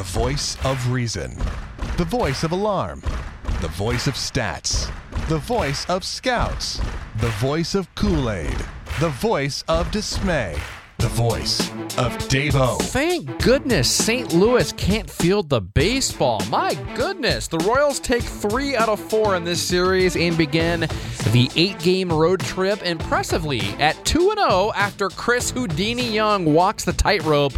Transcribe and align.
The 0.00 0.18
voice 0.18 0.56
of 0.64 0.90
reason. 0.90 1.36
The 1.98 2.06
voice 2.06 2.42
of 2.42 2.52
alarm. 2.52 3.02
The 3.60 3.68
voice 3.68 4.06
of 4.06 4.14
stats. 4.14 4.90
The 5.28 5.36
voice 5.36 5.84
of 5.90 6.04
scouts. 6.04 6.80
The 7.18 7.28
voice 7.32 7.74
of 7.74 7.94
Kool 7.96 8.30
Aid. 8.30 8.56
The 8.98 9.10
voice 9.10 9.62
of 9.68 9.90
dismay. 9.90 10.56
The 10.96 11.08
voice 11.08 11.68
of 11.98 12.16
Davo. 12.30 12.80
Thank 12.80 13.42
goodness 13.42 13.90
St. 13.90 14.32
Louis 14.32 14.72
can't 14.72 15.10
field 15.10 15.50
the 15.50 15.60
baseball. 15.60 16.40
My 16.48 16.72
goodness. 16.94 17.46
The 17.48 17.58
Royals 17.58 18.00
take 18.00 18.22
three 18.22 18.74
out 18.74 18.88
of 18.88 19.00
four 19.00 19.36
in 19.36 19.44
this 19.44 19.60
series 19.60 20.16
and 20.16 20.38
begin 20.38 20.80
the 21.32 21.50
eight 21.56 21.78
game 21.80 22.10
road 22.10 22.40
trip 22.40 22.82
impressively 22.84 23.60
at 23.78 24.02
2 24.06 24.32
0 24.34 24.72
after 24.74 25.10
Chris 25.10 25.50
Houdini 25.50 26.10
Young 26.10 26.54
walks 26.54 26.86
the 26.86 26.94
tightrope. 26.94 27.52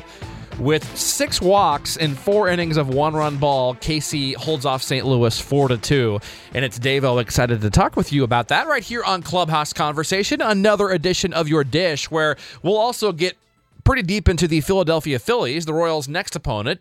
With 0.59 0.96
six 0.96 1.41
walks 1.41 1.96
in 1.96 2.14
four 2.14 2.48
innings 2.48 2.77
of 2.77 2.89
one 2.89 3.14
run 3.14 3.39
ball, 3.39 3.75
KC 3.75 4.37
holds 4.37 4.66
off 4.66 4.83
St. 4.83 5.05
Louis 5.06 5.41
4 5.41 5.69
to 5.69 5.78
2. 5.78 6.20
And 6.55 6.65
it's 6.65 6.78
Dave 6.78 7.05
O 7.05 7.19
excited 7.19 7.62
to 7.62 7.70
talk 7.70 7.97
with 7.97 8.12
you 8.12 8.23
about 8.23 8.48
that 8.48 8.69
right 8.69 8.83
here 8.83 9.02
on 9.02 9.23
Clubhouse 9.23 9.73
Conversation, 9.73 10.41
another 10.42 10.91
edition 10.91 11.33
of 11.33 11.48
your 11.48 11.65
dish 11.65 12.11
where 12.11 12.37
we'll 12.62 12.77
also 12.77 13.12
get 13.12 13.37
pretty 13.84 14.02
deep 14.02 14.28
into 14.28 14.47
the 14.47 14.61
Philadelphia 14.61 15.19
Phillies, 15.19 15.65
the 15.65 15.75
Royals' 15.75 16.06
next 16.06 16.37
opponent 16.37 16.80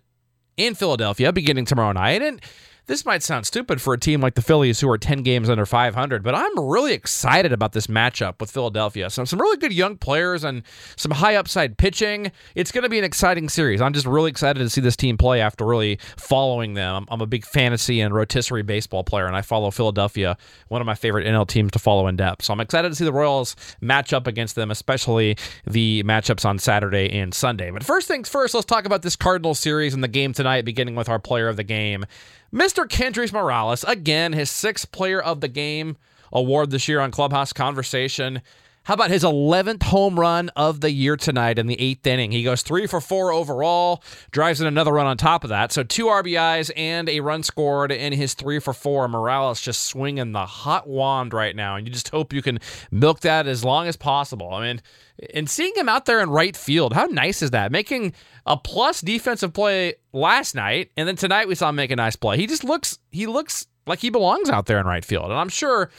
in 0.57 0.75
Philadelphia, 0.75 1.31
beginning 1.31 1.65
tomorrow 1.65 1.93
night. 1.93 2.21
And 2.21 2.41
this 2.87 3.05
might 3.05 3.21
sound 3.21 3.45
stupid 3.45 3.81
for 3.81 3.93
a 3.93 3.99
team 3.99 4.21
like 4.21 4.35
the 4.35 4.41
Phillies 4.41 4.79
who 4.79 4.89
are 4.89 4.97
10 4.97 5.21
games 5.21 5.49
under 5.49 5.65
500, 5.65 6.23
but 6.23 6.33
I'm 6.33 6.59
really 6.59 6.93
excited 6.93 7.53
about 7.53 7.73
this 7.73 7.87
matchup 7.87 8.39
with 8.39 8.49
Philadelphia. 8.49 9.09
So, 9.09 9.23
some 9.23 9.39
really 9.39 9.57
good 9.57 9.71
young 9.71 9.97
players 9.97 10.43
and 10.43 10.63
some 10.95 11.11
high 11.11 11.35
upside 11.35 11.77
pitching. 11.77 12.31
It's 12.55 12.71
going 12.71 12.83
to 12.83 12.89
be 12.89 12.97
an 12.97 13.05
exciting 13.05 13.49
series. 13.49 13.81
I'm 13.81 13.93
just 13.93 14.07
really 14.07 14.29
excited 14.29 14.59
to 14.59 14.69
see 14.69 14.81
this 14.81 14.95
team 14.95 15.17
play 15.17 15.41
after 15.41 15.65
really 15.65 15.99
following 16.17 16.73
them. 16.73 16.95
I'm, 16.95 17.05
I'm 17.09 17.21
a 17.21 17.27
big 17.27 17.45
fantasy 17.45 18.01
and 18.01 18.13
rotisserie 18.13 18.63
baseball 18.63 19.03
player, 19.03 19.27
and 19.27 19.35
I 19.35 19.41
follow 19.41 19.69
Philadelphia, 19.69 20.35
one 20.69 20.81
of 20.81 20.87
my 20.87 20.95
favorite 20.95 21.27
NL 21.27 21.47
teams 21.47 21.71
to 21.73 21.79
follow 21.79 22.07
in 22.07 22.15
depth. 22.15 22.43
So, 22.43 22.53
I'm 22.53 22.59
excited 22.59 22.89
to 22.89 22.95
see 22.95 23.05
the 23.05 23.13
Royals 23.13 23.55
match 23.79 24.11
up 24.11 24.27
against 24.27 24.55
them, 24.55 24.71
especially 24.71 25.37
the 25.65 26.03
matchups 26.03 26.45
on 26.45 26.57
Saturday 26.57 27.11
and 27.11 27.33
Sunday. 27.33 27.69
But 27.69 27.83
first 27.83 28.07
things 28.07 28.27
first, 28.27 28.55
let's 28.55 28.65
talk 28.65 28.85
about 28.85 29.03
this 29.03 29.15
Cardinals 29.15 29.59
series 29.59 29.93
and 29.93 30.03
the 30.03 30.07
game 30.07 30.33
tonight, 30.33 30.65
beginning 30.65 30.95
with 30.95 31.09
our 31.09 31.19
player 31.19 31.47
of 31.47 31.57
the 31.57 31.63
game. 31.63 32.05
Mr. 32.53 32.80
Kendrys 32.87 33.31
Morales, 33.33 33.83
again, 33.85 34.33
his 34.33 34.49
sixth 34.49 34.91
player 34.91 35.21
of 35.21 35.41
the 35.41 35.47
game 35.47 35.97
award 36.31 36.71
this 36.71 36.87
year 36.87 36.99
on 36.99 37.11
Clubhouse 37.11 37.53
Conversation. 37.53 38.41
How 38.91 38.95
about 38.95 39.09
his 39.09 39.23
11th 39.23 39.83
home 39.83 40.19
run 40.19 40.49
of 40.49 40.81
the 40.81 40.91
year 40.91 41.15
tonight 41.15 41.57
in 41.57 41.67
the 41.67 41.79
eighth 41.79 42.05
inning? 42.05 42.33
He 42.33 42.43
goes 42.43 42.61
three 42.61 42.87
for 42.87 42.99
four 42.99 43.31
overall, 43.31 44.03
drives 44.31 44.59
in 44.59 44.67
another 44.67 44.91
run 44.91 45.05
on 45.05 45.15
top 45.15 45.45
of 45.45 45.49
that. 45.49 45.71
So 45.71 45.81
two 45.81 46.07
RBIs 46.07 46.71
and 46.75 47.07
a 47.07 47.21
run 47.21 47.41
scored 47.43 47.93
in 47.93 48.11
his 48.11 48.33
three 48.33 48.59
for 48.59 48.73
four. 48.73 49.07
Morales 49.07 49.61
just 49.61 49.83
swinging 49.83 50.33
the 50.33 50.45
hot 50.45 50.89
wand 50.89 51.33
right 51.33 51.55
now. 51.55 51.77
And 51.77 51.87
you 51.87 51.93
just 51.93 52.09
hope 52.09 52.33
you 52.33 52.41
can 52.41 52.59
milk 52.91 53.21
that 53.21 53.47
as 53.47 53.63
long 53.63 53.87
as 53.87 53.95
possible. 53.95 54.53
I 54.53 54.67
mean, 54.67 54.81
and 55.33 55.49
seeing 55.49 55.73
him 55.73 55.87
out 55.87 56.05
there 56.05 56.19
in 56.19 56.29
right 56.29 56.57
field, 56.57 56.91
how 56.91 57.05
nice 57.05 57.41
is 57.41 57.51
that? 57.51 57.71
Making 57.71 58.13
a 58.45 58.57
plus 58.57 58.99
defensive 58.99 59.53
play 59.53 59.93
last 60.11 60.53
night, 60.53 60.91
and 60.97 61.07
then 61.07 61.15
tonight 61.15 61.47
we 61.47 61.55
saw 61.55 61.69
him 61.69 61.75
make 61.75 61.91
a 61.91 61.95
nice 61.95 62.17
play. 62.17 62.35
He 62.35 62.45
just 62.45 62.65
looks 62.65 62.99
he 63.09 63.25
looks 63.25 63.67
like 63.87 63.99
he 63.99 64.09
belongs 64.09 64.49
out 64.49 64.65
there 64.67 64.79
in 64.79 64.85
right 64.85 65.03
field. 65.03 65.25
And 65.25 65.33
I'm 65.33 65.49
sure 65.49 65.89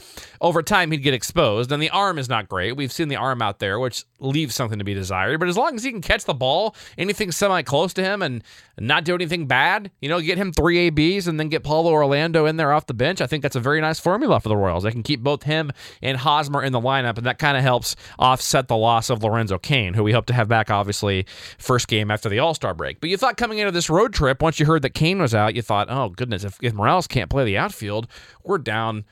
over 0.40 0.62
time 0.62 0.90
he'd 0.90 0.98
get 0.98 1.14
exposed. 1.14 1.72
And 1.72 1.82
the 1.82 1.90
arm 1.90 2.18
is 2.18 2.28
not 2.28 2.48
great. 2.48 2.76
We've 2.76 2.92
seen 2.92 3.08
the 3.08 3.16
arm 3.16 3.42
out 3.42 3.58
there, 3.58 3.78
which 3.78 4.04
leaves 4.20 4.54
something 4.54 4.78
to 4.78 4.84
be 4.84 4.94
desired. 4.94 5.40
But 5.40 5.48
as 5.48 5.56
long 5.56 5.74
as 5.74 5.82
he 5.82 5.90
can 5.90 6.00
catch 6.00 6.24
the 6.24 6.34
ball, 6.34 6.76
anything 6.96 7.32
semi 7.32 7.62
close 7.62 7.92
to 7.94 8.02
him, 8.02 8.22
and 8.22 8.42
not 8.78 9.04
do 9.04 9.14
anything 9.14 9.46
bad, 9.46 9.90
you 10.00 10.08
know, 10.08 10.20
get 10.20 10.38
him 10.38 10.52
three 10.52 10.88
ABs 10.88 11.28
and 11.28 11.38
then 11.38 11.48
get 11.48 11.62
Paulo 11.62 11.90
Orlando 11.90 12.46
in 12.46 12.56
there 12.56 12.72
off 12.72 12.86
the 12.86 12.94
bench, 12.94 13.20
I 13.20 13.26
think 13.26 13.42
that's 13.42 13.56
a 13.56 13.60
very 13.60 13.80
nice 13.80 14.00
formula 14.00 14.40
for 14.40 14.48
the 14.48 14.56
Royals. 14.56 14.84
They 14.84 14.90
can 14.90 15.02
keep 15.02 15.22
both 15.22 15.42
him 15.42 15.72
and 16.00 16.16
Hosmer 16.16 16.62
in 16.62 16.72
the 16.72 16.80
lineup, 16.80 17.18
and 17.18 17.26
that 17.26 17.38
kind 17.38 17.56
of 17.56 17.62
helps 17.62 17.96
offset 18.18 18.68
the 18.68 18.76
loss 18.76 19.10
of 19.10 19.22
Lorenzo 19.22 19.58
Cain, 19.58 19.94
who 19.94 20.02
we 20.02 20.12
hope 20.12 20.26
to 20.26 20.32
have 20.32 20.48
back, 20.48 20.70
obviously, 20.70 21.26
first 21.58 21.88
game 21.88 22.10
after 22.10 22.28
the 22.28 22.38
All 22.38 22.54
Star 22.54 22.74
break. 22.74 23.00
But 23.00 23.10
you 23.10 23.16
thought 23.16 23.36
coming 23.36 23.58
into 23.58 23.72
this 23.72 23.90
road 23.90 24.12
trip, 24.14 24.40
once 24.42 24.58
you 24.58 24.66
heard 24.66 24.82
that 24.82 24.94
Cain 24.94 25.20
was 25.20 25.34
out, 25.34 25.54
you 25.54 25.62
thought, 25.62 25.88
oh, 25.90 26.08
goodness, 26.10 26.44
if, 26.44 26.58
if 26.62 26.72
Morales 26.72 27.06
can't 27.06 27.30
play 27.30 27.44
the 27.44 27.56
outfield, 27.72 28.06
we're 28.44 28.58
down 28.58 29.04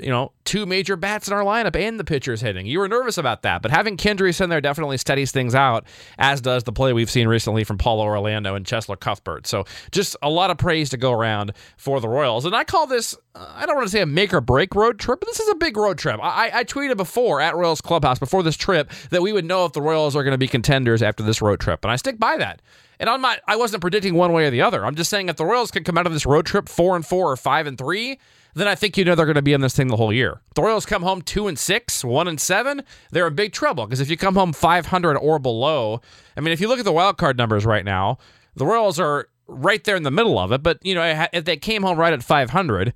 you 0.00 0.10
know, 0.10 0.32
two 0.44 0.64
major 0.64 0.96
bats 0.96 1.26
in 1.26 1.34
our 1.34 1.42
lineup 1.42 1.76
and 1.76 1.98
the 1.98 2.04
pitcher's 2.04 2.40
hitting. 2.40 2.66
You 2.66 2.78
were 2.78 2.88
nervous 2.88 3.18
about 3.18 3.42
that, 3.42 3.62
but 3.62 3.70
having 3.70 3.96
Kendrys 3.96 4.40
in 4.40 4.48
there 4.48 4.60
definitely 4.60 4.96
steadies 4.96 5.32
things 5.32 5.54
out, 5.54 5.86
as 6.18 6.40
does 6.40 6.64
the 6.64 6.72
play 6.72 6.92
we've 6.92 7.10
seen 7.10 7.26
recently 7.26 7.64
from 7.64 7.78
Paulo 7.78 8.04
Orlando 8.04 8.54
and 8.54 8.64
Cheslor 8.64 8.98
Cuthbert. 8.98 9.46
So 9.46 9.64
just 9.90 10.16
a 10.22 10.30
lot 10.30 10.50
of 10.50 10.58
praise 10.58 10.90
to 10.90 10.96
go 10.96 11.12
around 11.12 11.52
for 11.76 12.00
the 12.00 12.08
Royals. 12.08 12.44
And 12.44 12.54
I 12.54 12.64
call 12.64 12.86
this, 12.86 13.16
I 13.38 13.66
don't 13.66 13.76
want 13.76 13.86
to 13.86 13.92
say 13.92 14.00
a 14.00 14.06
make 14.06 14.34
or 14.34 14.40
break 14.40 14.74
road 14.74 14.98
trip, 14.98 15.20
but 15.20 15.26
this 15.26 15.38
is 15.38 15.48
a 15.48 15.54
big 15.54 15.76
road 15.76 15.98
trip. 15.98 16.18
I, 16.22 16.50
I 16.52 16.64
tweeted 16.64 16.96
before 16.96 17.40
at 17.40 17.54
Royals 17.54 17.80
Clubhouse 17.80 18.18
before 18.18 18.42
this 18.42 18.56
trip 18.56 18.90
that 19.10 19.22
we 19.22 19.32
would 19.32 19.44
know 19.44 19.64
if 19.64 19.72
the 19.72 19.82
Royals 19.82 20.16
are 20.16 20.24
going 20.24 20.32
to 20.32 20.38
be 20.38 20.48
contenders 20.48 21.02
after 21.02 21.22
this 21.22 21.40
road 21.40 21.60
trip. 21.60 21.84
And 21.84 21.92
I 21.92 21.96
stick 21.96 22.18
by 22.18 22.36
that. 22.38 22.60
And 22.98 23.06
not 23.22 23.38
I 23.46 23.54
wasn't 23.56 23.80
predicting 23.80 24.14
one 24.14 24.32
way 24.32 24.46
or 24.46 24.50
the 24.50 24.62
other. 24.62 24.84
I'm 24.84 24.96
just 24.96 25.10
saying 25.10 25.28
if 25.28 25.36
the 25.36 25.44
Royals 25.44 25.70
can 25.70 25.84
come 25.84 25.96
out 25.96 26.06
of 26.06 26.12
this 26.12 26.26
road 26.26 26.46
trip 26.46 26.68
four 26.68 26.96
and 26.96 27.06
four 27.06 27.30
or 27.30 27.36
five 27.36 27.68
and 27.68 27.78
three, 27.78 28.18
then 28.54 28.66
I 28.66 28.74
think 28.74 28.96
you 28.96 29.04
know 29.04 29.14
they're 29.14 29.26
going 29.26 29.36
to 29.36 29.42
be 29.42 29.52
in 29.52 29.60
this 29.60 29.76
thing 29.76 29.86
the 29.86 29.96
whole 29.96 30.12
year. 30.12 30.40
The 30.54 30.62
Royals 30.62 30.84
come 30.84 31.02
home 31.02 31.22
two 31.22 31.46
and 31.46 31.56
six, 31.56 32.04
one 32.04 32.26
and 32.26 32.40
seven, 32.40 32.82
they're 33.12 33.28
in 33.28 33.36
big 33.36 33.52
trouble 33.52 33.86
because 33.86 34.00
if 34.00 34.10
you 34.10 34.16
come 34.16 34.34
home 34.34 34.52
500 34.52 35.16
or 35.16 35.38
below, 35.38 36.00
I 36.36 36.40
mean, 36.40 36.52
if 36.52 36.60
you 36.60 36.66
look 36.66 36.80
at 36.80 36.84
the 36.84 36.92
wild 36.92 37.18
card 37.18 37.38
numbers 37.38 37.64
right 37.64 37.84
now, 37.84 38.18
the 38.56 38.66
Royals 38.66 38.98
are 38.98 39.28
right 39.46 39.82
there 39.84 39.96
in 39.96 40.02
the 40.02 40.10
middle 40.10 40.38
of 40.38 40.50
it. 40.50 40.64
But 40.64 40.84
you 40.84 40.96
know, 40.96 41.28
if 41.32 41.44
they 41.44 41.56
came 41.56 41.82
home 41.82 41.98
right 41.98 42.12
at 42.12 42.24
500, 42.24 42.94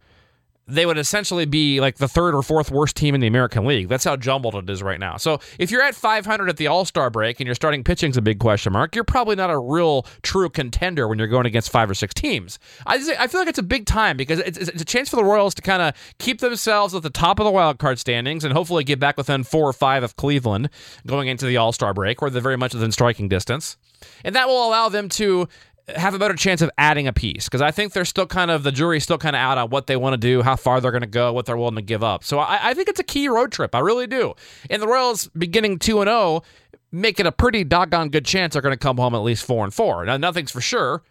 they 0.66 0.86
would 0.86 0.98
essentially 0.98 1.44
be 1.44 1.80
like 1.80 1.96
the 1.96 2.08
third 2.08 2.34
or 2.34 2.42
fourth 2.42 2.70
worst 2.70 2.96
team 2.96 3.14
in 3.14 3.20
the 3.20 3.26
American 3.26 3.64
League. 3.64 3.88
That's 3.88 4.04
how 4.04 4.16
jumbled 4.16 4.54
it 4.54 4.70
is 4.70 4.82
right 4.82 5.00
now. 5.00 5.16
So 5.16 5.40
if 5.58 5.70
you're 5.70 5.82
at 5.82 5.94
500 5.94 6.48
at 6.48 6.56
the 6.56 6.68
All 6.68 6.84
Star 6.84 7.10
break 7.10 7.40
and 7.40 7.46
you're 7.46 7.54
starting 7.54 7.82
pitching's 7.82 8.16
a 8.16 8.22
big 8.22 8.38
question 8.38 8.72
mark, 8.72 8.94
you're 8.94 9.04
probably 9.04 9.34
not 9.36 9.50
a 9.50 9.58
real 9.58 10.06
true 10.22 10.48
contender 10.48 11.08
when 11.08 11.18
you're 11.18 11.28
going 11.28 11.46
against 11.46 11.70
five 11.70 11.90
or 11.90 11.94
six 11.94 12.14
teams. 12.14 12.58
I, 12.86 12.94
I 13.18 13.26
feel 13.26 13.40
like 13.40 13.48
it's 13.48 13.58
a 13.58 13.64
big 13.64 13.86
time 13.86 14.16
because 14.16 14.38
it's, 14.38 14.56
it's 14.56 14.82
a 14.82 14.84
chance 14.84 15.08
for 15.08 15.16
the 15.16 15.24
Royals 15.24 15.54
to 15.54 15.62
kind 15.62 15.82
of 15.82 15.94
keep 16.18 16.40
themselves 16.40 16.94
at 16.94 17.02
the 17.02 17.10
top 17.10 17.40
of 17.40 17.44
the 17.44 17.50
wild 17.50 17.78
card 17.78 17.98
standings 17.98 18.44
and 18.44 18.52
hopefully 18.52 18.84
get 18.84 19.00
back 19.00 19.16
within 19.16 19.42
four 19.44 19.68
or 19.68 19.72
five 19.72 20.02
of 20.02 20.16
Cleveland 20.16 20.70
going 21.06 21.28
into 21.28 21.44
the 21.44 21.56
All 21.56 21.72
Star 21.72 21.92
break, 21.92 22.22
where 22.22 22.30
they're 22.30 22.40
very 22.40 22.56
much 22.56 22.74
within 22.74 22.92
striking 22.92 23.28
distance. 23.28 23.76
And 24.24 24.34
that 24.34 24.48
will 24.48 24.66
allow 24.66 24.88
them 24.88 25.08
to 25.10 25.48
have 25.96 26.14
a 26.14 26.18
better 26.18 26.34
chance 26.34 26.62
of 26.62 26.70
adding 26.78 27.06
a 27.06 27.12
piece 27.12 27.46
because 27.46 27.60
I 27.60 27.70
think 27.70 27.92
they're 27.92 28.04
still 28.04 28.26
kind 28.26 28.50
of 28.50 28.62
the 28.62 28.72
jury's 28.72 29.02
still 29.02 29.18
kind 29.18 29.36
of 29.36 29.40
out 29.40 29.58
on 29.58 29.70
what 29.70 29.86
they 29.86 29.96
want 29.96 30.14
to 30.14 30.18
do, 30.18 30.42
how 30.42 30.56
far 30.56 30.80
they're 30.80 30.90
going 30.90 31.02
to 31.02 31.06
go, 31.06 31.32
what 31.32 31.46
they're 31.46 31.56
willing 31.56 31.76
to 31.76 31.82
give 31.82 32.02
up. 32.02 32.24
So 32.24 32.38
I, 32.38 32.70
I, 32.70 32.74
think 32.74 32.88
it's 32.88 33.00
a 33.00 33.04
key 33.04 33.28
road 33.28 33.52
trip. 33.52 33.74
I 33.74 33.80
really 33.80 34.06
do. 34.06 34.34
And 34.70 34.80
the 34.80 34.86
Royals 34.86 35.28
beginning 35.28 35.78
two 35.78 36.00
and 36.00 36.08
zero 36.08 36.18
oh, 36.18 36.42
make 36.90 37.18
it 37.18 37.26
a 37.26 37.32
pretty 37.32 37.64
doggone 37.64 38.10
good 38.10 38.24
chance 38.24 38.52
they're 38.52 38.62
going 38.62 38.74
to 38.74 38.78
come 38.78 38.96
home 38.96 39.14
at 39.14 39.22
least 39.22 39.44
four 39.44 39.64
and 39.64 39.72
four. 39.72 40.04
Now 40.04 40.16
nothing's 40.16 40.50
for 40.50 40.60
sure, 40.60 41.02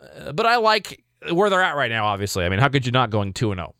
uh, 0.00 0.32
but 0.32 0.46
I 0.46 0.56
like 0.56 1.04
where 1.32 1.50
they're 1.50 1.62
at 1.62 1.76
right 1.76 1.90
now. 1.90 2.06
Obviously, 2.06 2.44
I 2.44 2.48
mean, 2.48 2.60
how 2.60 2.68
could 2.68 2.86
you 2.86 2.92
not 2.92 3.10
going 3.10 3.32
two 3.32 3.52
and 3.52 3.58
zero? 3.58 3.74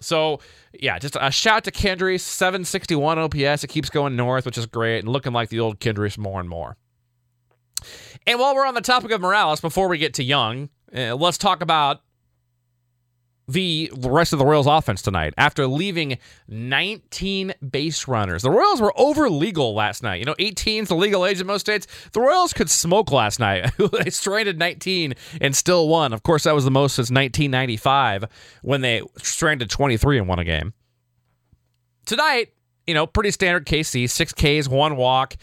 So 0.00 0.40
yeah, 0.72 0.98
just 0.98 1.16
a 1.20 1.30
shout 1.30 1.64
to 1.64 1.70
Kendrys, 1.70 2.20
761 2.20 3.18
OPS. 3.18 3.64
It 3.64 3.68
keeps 3.68 3.90
going 3.90 4.16
north, 4.16 4.46
which 4.46 4.58
is 4.58 4.66
great, 4.66 5.00
and 5.00 5.08
looking 5.08 5.32
like 5.32 5.48
the 5.48 5.60
old 5.60 5.80
Kendrys 5.80 6.18
more 6.18 6.40
and 6.40 6.48
more. 6.48 6.76
And 8.26 8.38
while 8.38 8.54
we're 8.54 8.66
on 8.66 8.74
the 8.74 8.80
topic 8.80 9.10
of 9.10 9.20
Morales, 9.20 9.60
before 9.60 9.88
we 9.88 9.98
get 9.98 10.14
to 10.14 10.24
Young, 10.24 10.68
uh, 10.94 11.14
let's 11.14 11.38
talk 11.38 11.62
about 11.62 12.02
the 13.48 13.90
rest 13.96 14.34
of 14.34 14.38
the 14.38 14.44
Royals 14.44 14.66
offense 14.66 15.00
tonight 15.00 15.32
after 15.38 15.66
leaving 15.66 16.18
19 16.48 17.54
base 17.70 18.06
runners. 18.06 18.42
The 18.42 18.50
Royals 18.50 18.80
were 18.80 18.92
over 18.98 19.30
legal 19.30 19.74
last 19.74 20.02
night. 20.02 20.16
You 20.16 20.26
know, 20.26 20.34
18 20.38 20.82
is 20.82 20.88
the 20.90 20.94
legal 20.94 21.24
age 21.24 21.40
in 21.40 21.46
most 21.46 21.62
states. 21.62 21.86
The 22.12 22.20
Royals 22.20 22.52
could 22.52 22.68
smoke 22.68 23.10
last 23.10 23.40
night. 23.40 23.70
they 24.04 24.10
stranded 24.10 24.58
19 24.58 25.14
and 25.40 25.56
still 25.56 25.88
won. 25.88 26.12
Of 26.12 26.22
course, 26.22 26.44
that 26.44 26.54
was 26.54 26.64
the 26.64 26.70
most 26.70 26.96
since 26.96 27.10
1995 27.10 28.26
when 28.62 28.82
they 28.82 29.02
stranded 29.16 29.70
23 29.70 30.18
and 30.18 30.28
won 30.28 30.38
a 30.38 30.44
game. 30.44 30.74
Tonight, 32.04 32.52
you 32.86 32.94
know, 32.94 33.06
pretty 33.06 33.30
standard 33.30 33.66
KC, 33.66 34.10
six 34.10 34.32
Ks, 34.32 34.68
one 34.68 34.96
walk 34.96 35.36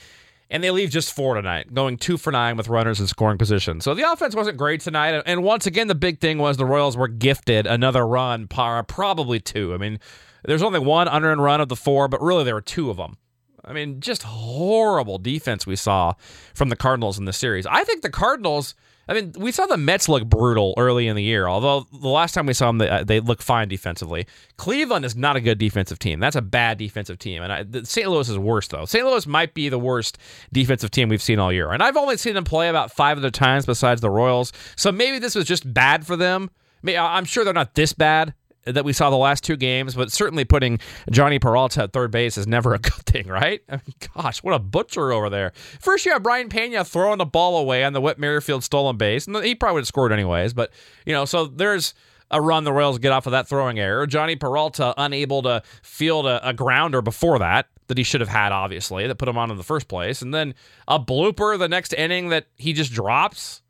and 0.50 0.64
they 0.64 0.72
leave 0.72 0.90
just 0.90 1.14
four 1.14 1.36
tonight, 1.36 1.74
going 1.74 1.98
two 1.98 2.18
for 2.18 2.32
nine 2.32 2.58
with 2.58 2.68
runners 2.68 3.00
in 3.00 3.08
scoring 3.08 3.38
position. 3.38 3.82
So 3.82 3.94
the 3.94 4.10
offense 4.10 4.36
wasn't 4.36 4.58
great 4.58 4.82
tonight. 4.82 5.22
And 5.26 5.44
once 5.44 5.66
again, 5.66 5.88
the 5.88 5.96
big 5.96 6.20
thing 6.20 6.38
was 6.38 6.58
the 6.58 6.66
Royals 6.66 6.96
were 6.96 7.08
gifted 7.08 7.66
another 7.66 8.06
run, 8.06 8.48
probably 8.48 9.40
two. 9.40 9.74
I 9.74 9.78
mean, 9.78 10.00
there's 10.44 10.62
only 10.62 10.80
one 10.80 11.08
under 11.08 11.32
and 11.32 11.42
run 11.42 11.62
of 11.62 11.70
the 11.70 11.76
four, 11.76 12.08
but 12.08 12.22
really 12.22 12.44
there 12.44 12.56
were 12.56 12.62
two 12.62 12.90
of 12.90 12.98
them. 12.98 13.18
I 13.64 13.74
mean, 13.74 14.00
just 14.00 14.22
horrible 14.24 15.18
defense 15.18 15.66
we 15.66 15.76
saw 15.76 16.14
from 16.54 16.70
the 16.70 16.76
Cardinals 16.76 17.18
in 17.18 17.26
the 17.26 17.34
series. 17.34 17.66
I 17.66 17.84
think 17.84 18.04
the 18.04 18.12
Cardinals 18.12 18.76
I 19.08 19.14
mean, 19.14 19.34
we 19.38 19.52
saw 19.52 19.66
the 19.66 19.78
Mets 19.78 20.10
look 20.10 20.26
brutal 20.26 20.74
early 20.78 21.08
in 21.08 21.16
the 21.16 21.24
year, 21.24 21.48
although 21.48 21.86
the 21.92 22.08
last 22.08 22.34
time 22.34 22.46
we 22.46 22.54
saw 22.54 22.68
them, 22.68 22.80
they, 22.80 22.90
uh, 22.90 23.04
they 23.04 23.20
look 23.20 23.42
fine 23.42 23.68
defensively. 23.68 24.26
Cleveland 24.58 25.06
is 25.06 25.16
not 25.16 25.36
a 25.36 25.42
good 25.42 25.58
defensive 25.58 26.00
team. 26.00 26.20
That's 26.20 26.36
a 26.36 26.42
bad 26.42 26.78
defensive 26.78 27.20
team. 27.20 27.44
And 27.44 27.54
I, 27.54 27.66
St. 27.84 28.10
Louis 28.10 28.28
is 28.28 28.38
worse, 28.38 28.68
though. 28.68 28.86
St. 28.86 29.06
Louis 29.06 29.28
might 29.28 29.54
be 29.54 29.70
the 29.70 29.80
worst 29.80 30.18
defensive 30.52 30.92
team 30.92 31.10
we've 31.10 31.22
seen 31.22 31.40
all 31.40 31.54
year. 31.54 31.72
And 31.72 31.84
I've 31.84 31.98
only 31.98 32.18
seen 32.18 32.34
them 32.34 32.46
play 32.46 32.70
about 32.70 32.92
five 32.92 33.18
other 33.18 33.32
times 33.32 33.66
besides 33.66 34.02
the 34.02 34.10
Royals. 34.10 34.52
So 34.76 34.92
maybe 34.92 35.20
this 35.20 35.36
was 35.36 35.46
just 35.46 35.72
bad 35.72 36.06
for 36.06 36.16
them. 36.16 36.50
I'm 36.88 37.26
sure 37.26 37.44
they're 37.44 37.54
not 37.54 37.76
this 37.76 37.94
bad 37.94 38.34
that 38.66 38.86
we 38.86 38.94
saw 38.94 39.10
the 39.10 39.16
last 39.16 39.44
two 39.44 39.56
games, 39.56 39.96
but 39.96 40.12
certainly 40.12 40.46
putting 40.46 40.80
Jhonny 41.12 41.40
Peralta 41.40 41.84
at 41.84 41.94
third 41.94 42.12
base 42.12 42.38
is 42.38 42.48
never 42.48 42.74
a 42.74 42.80
good 42.80 42.94
thing, 43.06 43.28
right? 43.28 43.62
I 43.70 43.74
mean, 43.74 43.96
gosh, 44.16 44.44
what 44.44 44.54
a 44.54 44.60
butcher 44.60 45.12
over 45.12 45.30
there. 45.30 45.54
First, 45.80 46.06
you 46.06 46.12
have 46.12 46.24
Brayan 46.24 46.50
Pena 46.50 46.84
throwing 46.84 47.18
the 47.18 47.26
ball 47.26 47.58
away 47.58 47.84
on 47.84 47.94
the 47.94 48.02
Whit 48.02 48.20
Merrifield 48.20 48.64
stolen 48.64 48.98
base, 48.98 49.28
and 49.28 49.36
he 49.38 49.56
probably 49.56 49.76
would 49.76 49.82
have 49.82 49.88
scored 49.88 50.12
anyways. 50.12 50.54
But 50.54 50.72
you 51.06 51.14
know, 51.14 51.26
so 51.26 51.46
there's 51.46 51.94
a 52.32 52.42
run 52.42 52.64
the 52.64 52.74
Royals 52.74 52.98
get 52.98 53.12
off 53.12 53.28
of 53.28 53.32
that 53.32 53.48
throwing 53.48 53.80
error. 53.80 54.08
Jhonny 54.08 54.40
Peralta 54.40 54.94
unable 54.98 55.44
to 55.44 55.62
field 55.84 56.26
a, 56.26 56.48
a 56.48 56.54
grounder 56.54 57.02
before 57.02 57.40
that 57.40 57.68
that 57.88 57.98
he 58.00 58.04
should 58.04 58.22
have 58.22 58.30
had, 58.30 58.52
obviously, 58.52 59.06
that 59.06 59.16
put 59.16 59.28
him 59.28 59.38
on 59.38 59.52
in 59.52 59.58
the 59.58 59.64
first 59.64 59.88
place, 59.88 60.22
and 60.22 60.34
then 60.34 60.56
a 60.88 61.00
blooper 61.00 61.58
the 61.58 61.70
next 61.70 61.94
inning 61.94 62.30
that 62.30 62.48
he 62.56 62.74
just 62.74 62.92
drops 62.92 63.62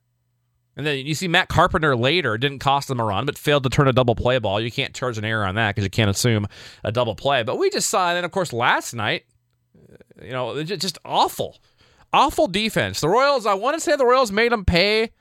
and 0.77 0.85
then 0.85 1.05
you 1.05 1.15
see 1.15 1.27
Matt 1.27 1.47
Carpenter 1.47 1.95
later 1.95 2.37
didn't 2.37 2.59
cost 2.59 2.87
them 2.87 2.99
a 2.99 3.03
run, 3.03 3.25
but 3.25 3.37
failed 3.37 3.63
to 3.63 3.69
turn 3.69 3.87
a 3.87 3.93
double 3.93 4.15
play 4.15 4.39
ball. 4.39 4.59
You 4.59 4.71
can't 4.71 4.93
charge 4.93 5.17
an 5.17 5.25
error 5.25 5.45
on 5.45 5.55
that 5.55 5.73
because 5.73 5.83
you 5.83 5.89
can't 5.89 6.09
assume 6.09 6.47
a 6.83 6.91
double 6.91 7.15
play. 7.15 7.43
But 7.43 7.57
we 7.57 7.69
just 7.69 7.89
saw, 7.89 8.09
and 8.09 8.17
then 8.17 8.25
of 8.25 8.31
course 8.31 8.51
last 8.51 8.93
night, 8.93 9.25
you 10.21 10.31
know, 10.31 10.61
just 10.63 10.97
awful, 11.05 11.57
awful 12.11 12.47
defense. 12.47 12.99
The 12.99 13.09
Royals, 13.09 13.45
I 13.45 13.53
want 13.53 13.75
to 13.75 13.79
say 13.79 13.95
the 13.95 14.05
Royals 14.05 14.31
made 14.31 14.51
them 14.51 14.65
pay. 14.65 15.11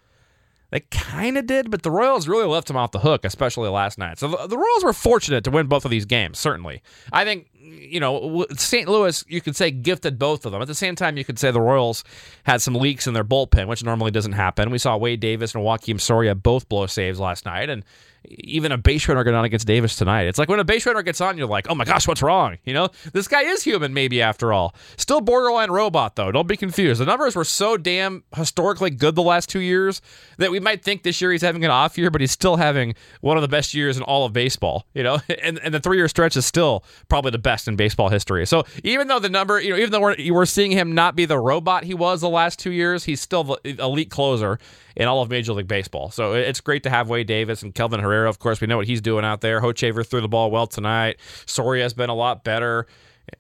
They 0.71 0.81
kind 0.91 1.39
of 1.39 1.47
did, 1.47 1.71
but 1.71 1.83
the 1.83 1.91
Royals 1.91 2.27
really 2.27 2.47
left 2.47 2.67
them 2.67 2.77
off 2.77 2.91
the 2.91 2.99
hook, 2.99 3.25
especially 3.25 3.69
last 3.69 3.97
night. 3.97 4.19
So 4.19 4.27
the, 4.27 4.49
the 4.49 4.59
Royals 4.59 4.83
were 4.83 4.93
fortunate 4.93 5.45
to 5.45 5.51
win 5.53 5.69
both 5.69 5.85
of 5.85 5.93
these 5.93 6.05
games. 6.05 6.41
Certainly, 6.41 6.83
I 7.13 7.25
think 7.25 7.49
you 7.79 8.01
know, 8.01 8.47
St. 8.57 8.89
Louis, 8.89 9.25
you 9.29 9.41
could 9.41 9.57
say 9.57 9.71
gifted 9.71 10.19
both 10.19 10.47
of 10.47 10.53
them. 10.53 10.63
At 10.63 10.69
the 10.69 10.75
same 10.75 10.97
time, 10.97 11.17
you 11.17 11.25
could 11.25 11.39
say 11.39 11.51
the 11.51 11.61
Royals 11.61 12.05
had 12.45 12.63
some 12.63 12.75
leaks 12.75 13.07
in 13.07 13.15
their 13.15 13.25
bullpen, 13.25 13.67
which 13.67 13.85
normally 13.85 14.11
doesn't 14.11 14.33
happen. 14.33 14.71
We 14.71 14.79
saw 14.79 14.97
Wade 14.97 15.21
Davis 15.21 15.55
and 15.55 15.65
Joakim 15.65 16.01
Soria 16.01 16.35
both 16.35 16.69
blow 16.69 16.87
saves 16.87 17.21
last 17.21 17.45
night, 17.45 17.69
and 17.71 17.85
even 18.29 18.73
a 18.73 18.79
base 18.79 19.09
runner 19.09 19.25
got 19.25 19.35
on 19.35 19.45
against 19.45 19.67
Davis 19.67 19.97
tonight. 19.97 20.23
It's 20.23 20.39
like 20.39 20.49
when 20.49 20.61
a 20.61 20.65
base 20.65 20.87
runner 20.87 21.03
gets 21.03 21.21
on, 21.21 21.39
you're 21.39 21.47
like, 21.47 21.69
oh 21.69 21.75
my 21.75 21.85
gosh, 21.85 22.09
what's 22.09 22.23
wrong? 22.23 22.59
You 22.65 22.75
know, 22.75 22.89
this 23.13 23.29
guy 23.29 23.43
is 23.43 23.63
human, 23.63 23.95
maybe 23.95 24.23
after 24.23 24.53
all. 24.53 24.75
Still 24.97 25.21
borderline 25.21 25.71
robot, 25.71 26.17
though. 26.17 26.33
Don't 26.33 26.49
be 26.49 26.57
confused. 26.57 27.01
The 27.01 27.07
numbers 27.07 27.37
were 27.37 27.45
so 27.45 27.77
damn 27.77 28.25
historically 28.35 28.91
good 28.91 29.15
the 29.15 29.23
last 29.23 29.49
two 29.49 29.61
years 29.61 30.01
that 30.39 30.51
we 30.51 30.61
might 30.61 30.83
think 30.83 31.03
this 31.03 31.21
year 31.21 31.33
he's 31.33 31.43
having 31.43 31.65
an 31.65 31.71
off 31.71 31.99
year, 31.99 32.11
but 32.11 32.21
he's 32.21 32.33
still 32.33 32.57
having 32.57 32.95
one 33.21 33.37
of 33.37 33.43
the 33.43 33.49
best 33.49 33.75
years 33.75 33.97
in 33.97 34.03
all 34.03 34.25
of 34.25 34.33
baseball, 34.33 34.87
you 34.95 35.03
know, 35.03 35.21
and, 35.43 35.59
and 35.61 35.75
the 35.75 35.81
three 35.81 35.97
year 35.97 36.09
stretch 36.09 36.37
is 36.37 36.47
still 36.47 36.85
probably 37.09 37.31
the 37.31 37.39
best 37.39 37.69
in 37.69 37.77
baseball 37.77 38.09
history. 38.09 38.47
So 38.47 38.65
even 38.83 39.09
though 39.09 39.19
the 39.19 39.29
number, 39.29 39.61
you 39.61 39.71
know, 39.71 39.77
even 39.77 39.91
though 39.91 40.01
we're, 40.01 40.17
we're 40.31 40.47
seeing 40.47 40.71
him 40.71 40.93
not 40.93 41.17
be 41.17 41.25
the 41.25 41.39
robot 41.39 41.85
he 41.85 41.95
was 41.95 42.21
the 42.21 42.29
last 42.29 42.59
two 42.59 42.73
years, 42.73 43.05
he's 43.05 43.21
still 43.21 43.45
the 43.45 43.77
elite 43.79 44.11
closer 44.11 44.59
in 44.97 45.09
all 45.09 45.23
of 45.23 45.31
Major 45.31 45.53
League 45.53 45.69
Baseball. 45.69 46.11
So 46.11 46.35
it's 46.35 46.61
great 46.61 46.83
to 46.85 46.91
have 46.91 47.09
Wade 47.09 47.27
Davis 47.27 47.63
and 47.63 47.75
Kelvin 47.75 48.01
Herrera. 48.01 48.14
Of 48.27 48.39
course, 48.39 48.61
we 48.61 48.67
know 48.67 48.77
what 48.77 48.87
he's 48.87 49.01
doing 49.01 49.25
out 49.25 49.41
there. 49.41 49.61
Hochevar 49.61 50.07
threw 50.07 50.21
the 50.21 50.29
ball 50.29 50.51
well 50.51 50.67
tonight. 50.67 51.17
Soria 51.47 51.83
has 51.83 51.95
been 51.95 52.11
a 52.11 52.15
lot 52.15 52.45
better. 52.45 52.87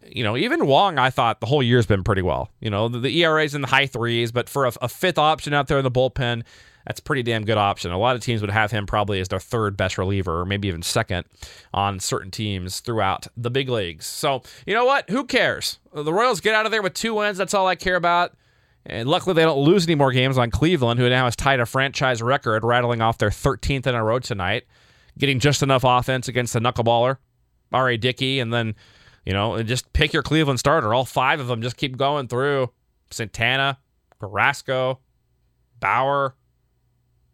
You 0.06 0.24
know, 0.24 0.36
even 0.36 0.66
Wang, 0.66 0.98
I 0.98 1.10
thought 1.10 1.40
the 1.40 1.46
whole 1.46 1.62
year's 1.62 1.86
been 1.86 2.02
pretty 2.02 2.22
well. 2.22 2.50
You 2.60 2.70
know, 2.70 2.88
the, 2.88 2.98
the 3.00 3.22
ERA's 3.22 3.54
in 3.54 3.60
the 3.60 3.68
high 3.68 3.86
threes, 3.86 4.32
but 4.32 4.48
for 4.48 4.66
a, 4.66 4.72
a 4.82 4.88
fifth 4.88 5.18
option 5.18 5.52
out 5.52 5.68
there 5.68 5.78
in 5.78 5.84
the 5.84 5.90
bullpen, 5.90 6.42
that's 6.86 7.00
pretty 7.00 7.22
damn 7.22 7.44
good 7.44 7.58
option. 7.58 7.92
A 7.92 7.98
lot 7.98 8.16
of 8.16 8.22
teams 8.22 8.40
would 8.40 8.50
have 8.50 8.70
him 8.70 8.86
probably 8.86 9.20
as 9.20 9.28
their 9.28 9.40
third 9.40 9.76
best 9.76 9.96
reliever, 9.98 10.40
or 10.40 10.44
maybe 10.44 10.68
even 10.68 10.82
second 10.82 11.26
on 11.72 12.00
certain 12.00 12.30
teams 12.30 12.80
throughout 12.80 13.26
the 13.36 13.50
big 13.50 13.68
leagues. 13.68 14.06
So, 14.06 14.42
you 14.66 14.74
know 14.74 14.84
what? 14.84 15.08
Who 15.10 15.24
cares? 15.24 15.78
The 15.92 16.12
Royals 16.12 16.40
get 16.40 16.54
out 16.54 16.66
of 16.66 16.72
there 16.72 16.82
with 16.82 16.94
two 16.94 17.14
wins. 17.14 17.38
That's 17.38 17.54
all 17.54 17.66
I 17.66 17.74
care 17.74 17.96
about. 17.96 18.34
And 18.86 19.08
luckily, 19.08 19.34
they 19.34 19.42
don't 19.42 19.58
lose 19.58 19.86
any 19.86 19.94
more 19.94 20.12
games 20.12 20.36
on 20.36 20.50
Cleveland, 20.50 21.00
who 21.00 21.08
now 21.08 21.24
has 21.24 21.36
tied 21.36 21.60
a 21.60 21.66
franchise 21.66 22.20
record, 22.20 22.64
rattling 22.64 23.00
off 23.00 23.18
their 23.18 23.30
13th 23.30 23.86
in 23.86 23.94
a 23.94 24.04
row 24.04 24.18
tonight, 24.18 24.64
getting 25.18 25.40
just 25.40 25.62
enough 25.62 25.84
offense 25.84 26.28
against 26.28 26.52
the 26.52 26.60
knuckleballer, 26.60 27.16
R.A. 27.72 27.96
Dickey, 27.96 28.40
and 28.40 28.52
then, 28.52 28.74
you 29.24 29.32
know, 29.32 29.62
just 29.62 29.92
pick 29.94 30.12
your 30.12 30.22
Cleveland 30.22 30.60
starter. 30.60 30.92
All 30.92 31.06
five 31.06 31.40
of 31.40 31.46
them 31.46 31.62
just 31.62 31.78
keep 31.78 31.96
going 31.96 32.28
through 32.28 32.72
Santana, 33.10 33.78
Carrasco, 34.20 35.00
Bauer, 35.80 36.34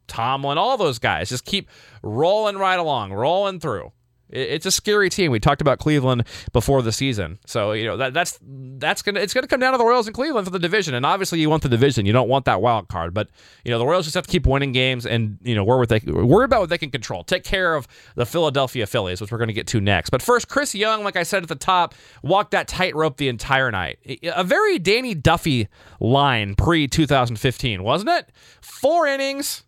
Tomlin, 0.07 0.59
all 0.59 0.77
those 0.77 0.99
guys 0.99 1.29
just 1.29 1.45
keep 1.45 1.69
rolling 2.03 2.59
right 2.59 2.79
along, 2.79 3.13
rolling 3.13 3.61
through 3.61 3.93
it's 4.33 4.67
a 4.67 4.71
scary 4.71 5.11
team. 5.11 5.31
We 5.31 5.41
talked 5.41 5.61
about 5.61 5.79
Cleveland 5.79 6.25
before 6.53 6.83
the 6.83 6.93
season, 6.93 7.39
so 7.47 7.73
you 7.73 7.85
know 7.85 7.97
that 7.97 8.15
that's 8.15 8.39
that's 8.43 9.03
gonna 9.03 9.21
it's 9.21 9.35
gonna 9.35 9.47
come 9.47 9.61
down 9.61 9.73
to 9.73 9.79
the 9.79 9.85
Royals 9.85 10.07
and 10.07 10.15
Cleveland 10.15 10.47
for 10.47 10.51
the 10.51 10.59
division. 10.59 10.95
And 10.95 11.05
obviously, 11.05 11.41
you 11.41 11.51
want 11.51 11.63
the 11.63 11.69
division. 11.69 12.07
You 12.07 12.13
don't 12.13 12.29
want 12.29 12.45
that 12.45 12.63
wild 12.63 12.89
card, 12.89 13.15
but 13.15 13.29
you 13.65 13.71
know 13.71 13.79
the 13.79 13.87
Royals 13.87 14.07
just 14.07 14.15
have 14.15 14.27
to 14.27 14.31
keep 14.31 14.47
winning 14.47 14.73
games 14.73 15.07
and 15.07 15.39
you 15.43 15.55
know 15.55 15.65
worry 15.65 15.79
what 15.79 15.89
they 15.89 16.01
worry 16.07 16.45
about 16.45 16.61
what 16.61 16.71
they 16.71 16.79
can 16.79 16.91
control. 16.91 17.25
Take 17.25 17.45
care 17.45 17.75
of 17.75 17.87
the 18.15 18.27
Philadelphia 18.27 18.87
Phillies, 18.87 19.21
which 19.21 19.33
we're 19.33 19.39
going 19.39 19.49
to 19.49 19.55
get 19.55 19.67
to 19.69 19.81
next. 19.81 20.11
But 20.11 20.23
first, 20.23 20.49
Chris 20.49 20.75
Young, 20.75 21.05
like 21.05 21.17
I 21.17 21.23
said 21.23 21.43
at 21.43 21.49
the 21.49 21.55
top, 21.55 21.95
walked 22.23 22.53
that 22.53 22.69
tightrope 22.69 23.17
the 23.17 23.29
entire 23.29 23.71
night. 23.71 23.99
A 24.35 24.45
very 24.45 24.79
Danny 24.79 25.15
Duffy 25.15 25.69
line 25.99 26.55
pre 26.55 26.87
2015, 26.89 27.83
wasn't 27.83 28.11
it? 28.11 28.31
Four 28.61 29.07
innings, 29.07 29.65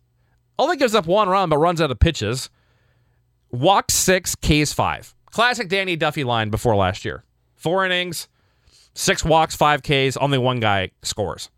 only 0.57 0.77
gives 0.77 0.95
up 0.95 1.05
one 1.05 1.29
run, 1.29 1.49
but 1.49 1.57
runs 1.57 1.81
out 1.81 1.91
of 1.91 1.99
pitches. 1.99 2.49
Walked 3.53 3.91
six, 3.91 4.33
Ks 4.33 4.73
five. 4.73 5.13
Classic 5.27 5.69
Danny 5.69 5.95
Duffy 5.95 6.23
line 6.23 6.49
before 6.49 6.75
last 6.75 7.05
year. 7.05 7.23
Four 7.55 7.85
innings, 7.85 8.27
six 8.95 9.23
walks, 9.23 9.55
five 9.55 9.83
Ks. 9.83 10.17
Only 10.17 10.39
one 10.39 10.59
guy 10.59 10.89
scores. 11.03 11.51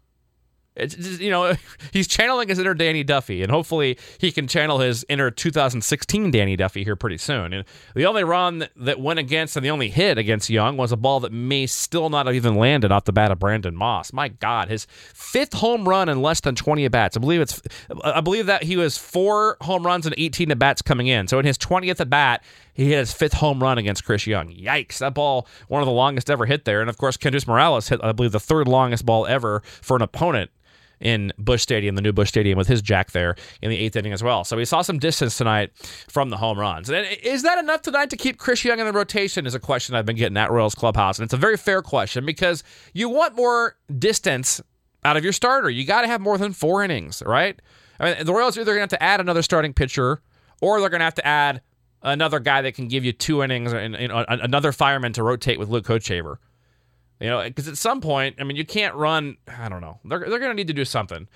It's 0.76 1.20
you 1.20 1.30
know 1.30 1.56
he's 1.94 2.08
channeling 2.08 2.50
his 2.50 2.60
inner 2.60 2.74
Danny 2.74 3.04
Duffy, 3.04 3.42
and 3.42 3.52
hopefully 3.52 3.98
he 4.18 4.32
can 4.32 4.48
channel 4.48 4.80
his 4.80 5.06
inner 5.08 5.32
2016 5.32 6.32
Danny 6.32 6.56
Duffy 6.56 6.84
here 6.84 6.96
pretty 6.96 7.18
soon. 7.18 7.54
And 7.54 7.66
the 7.96 8.06
only 8.06 8.24
run 8.24 8.68
that 8.76 9.00
went 9.00 9.20
against 9.20 9.56
and 9.56 9.66
the 9.66 9.70
only 9.70 9.90
hit 9.90 10.18
against 10.18 10.50
Young 10.50 10.78
was 10.78 10.92
a 10.92 10.98
ball 10.98 11.20
that 11.22 11.32
may 11.32 11.66
still 11.66 12.10
not 12.10 12.26
have 12.26 12.36
even 12.36 12.56
landed 12.56 12.92
off 12.92 13.06
the 13.06 13.14
bat 13.14 13.32
of 13.32 13.40
Brandon 13.40 13.76
Moss. 13.76 14.12
My 14.12 14.28
God, 14.28 14.68
his 14.68 14.86
fifth 15.14 15.54
home 15.54 15.88
run 15.88 16.10
in 16.10 16.22
less 16.22 16.42
than 16.42 16.56
20 16.56 16.86
at 16.86 16.92
bats. 16.92 17.18
I 17.18 17.20
believe 17.20 17.42
it's 17.42 17.62
I 18.04 18.22
believe 18.22 18.48
that 18.48 18.64
he 18.64 18.78
was 18.78 18.98
four 18.98 19.58
home 19.62 19.86
runs 19.86 20.06
and 20.06 20.16
18 20.18 20.52
at 20.52 20.60
bats 20.60 20.82
coming 20.82 21.08
in. 21.08 21.28
So 21.28 21.40
in 21.40 21.46
his 21.46 21.58
20th 21.58 22.00
at 22.00 22.10
bat, 22.10 22.44
he 22.74 22.90
hit 22.90 23.00
his 23.00 23.14
fifth 23.14 23.34
home 23.34 23.64
run 23.64 23.78
against 23.78 24.04
Chris 24.04 24.28
Young. 24.28 24.50
Yikes! 24.50 24.98
That 24.98 25.14
ball, 25.14 25.48
one 25.70 25.82
of 25.82 25.86
the 25.86 25.94
longest 25.94 26.30
ever 26.30 26.46
hit 26.46 26.66
there. 26.66 26.82
And 26.82 26.90
of 26.90 26.98
course, 26.98 27.16
Kendrys 27.16 27.48
Morales 27.48 27.88
hit, 27.88 28.04
I 28.04 28.12
believe, 28.12 28.34
the 28.34 28.40
third 28.40 28.68
longest 28.68 29.06
ball 29.06 29.26
ever 29.26 29.62
for 29.82 29.96
an 29.96 30.02
opponent 30.02 30.52
in 31.00 31.34
Busch 31.38 31.62
Stadium, 31.62 31.96
the 31.96 32.02
new 32.02 32.14
Busch 32.14 32.30
Stadium, 32.30 32.58
with 32.58 32.68
his 32.68 32.82
jack 32.82 33.12
there 33.12 33.36
in 33.62 33.70
the 33.70 33.78
eighth 33.78 33.96
inning 33.96 34.14
as 34.14 34.24
well. 34.24 34.44
So 34.44 34.58
we 34.58 34.66
saw 34.66 34.82
some 34.82 35.00
distance 35.00 35.38
tonight 35.38 35.72
from 36.08 36.30
the 36.30 36.38
home 36.38 36.60
runs. 36.60 36.90
And 36.90 37.06
is 37.24 37.44
that 37.44 37.58
enough 37.58 37.82
tonight 37.82 38.10
to 38.12 38.18
keep 38.18 38.38
Chris 38.38 38.64
Young 38.64 38.80
in 38.80 38.86
the 38.86 38.94
rotation? 38.94 39.46
Is 39.46 39.56
a 39.56 39.60
question 39.60 39.96
I've 39.96 40.06
been 40.06 40.16
getting 40.16 40.38
at 40.38 40.52
Royals 40.52 40.76
Clubhouse. 40.76 41.20
And 41.20 41.26
it's 41.26 41.34
a 41.34 41.38
very 41.38 41.58
fair 41.58 41.82
question 41.82 42.26
because 42.26 42.64
you 42.94 43.10
want 43.10 43.36
more 43.36 43.76
distance 43.98 44.62
out 45.04 45.18
of 45.18 45.24
your 45.24 45.34
starter. 45.34 45.70
You 45.70 45.86
got 45.86 46.02
to 46.02 46.08
have 46.08 46.22
more 46.22 46.38
than 46.38 46.54
four 46.54 46.84
innings, 46.84 47.22
right? 47.26 47.60
I 48.00 48.14
mean, 48.14 48.26
the 48.26 48.34
Royals 48.34 48.58
are 48.58 48.62
either 48.62 48.76
going 48.76 48.88
to 48.88 48.94
have 48.94 49.00
to 49.00 49.04
add 49.04 49.20
another 49.20 49.42
starting 49.42 49.74
pitcher 49.74 50.22
or 50.62 50.80
they're 50.80 50.90
going 50.90 51.00
to 51.00 51.06
have 51.06 51.16
to 51.16 51.28
add 51.28 51.62
another 52.02 52.40
guy 52.40 52.62
that 52.62 52.74
can 52.76 52.88
give 52.88 53.04
you 53.04 53.12
two 53.12 53.44
innings 53.44 53.74
and, 53.74 53.96
and 53.96 54.12
another 54.30 54.72
fireman 54.72 55.14
to 55.14 55.24
rotate 55.24 55.60
with 55.60 55.70
Luke 55.70 55.86
Hochevar. 55.86 56.38
You 57.20 57.30
know, 57.30 57.44
because 57.44 57.68
at 57.68 57.78
some 57.78 58.02
point, 58.02 58.36
I 58.40 58.44
mean, 58.44 58.58
you 58.58 58.66
can't 58.66 58.94
run. 58.96 59.38
I 59.48 59.70
don't 59.70 59.82
know. 59.82 60.00
They're 60.04 60.20
they're 60.20 60.40
going 60.40 60.52
to 60.52 60.56
need 60.56 60.68
to 60.68 60.74
do 60.74 60.86
something. 60.86 61.28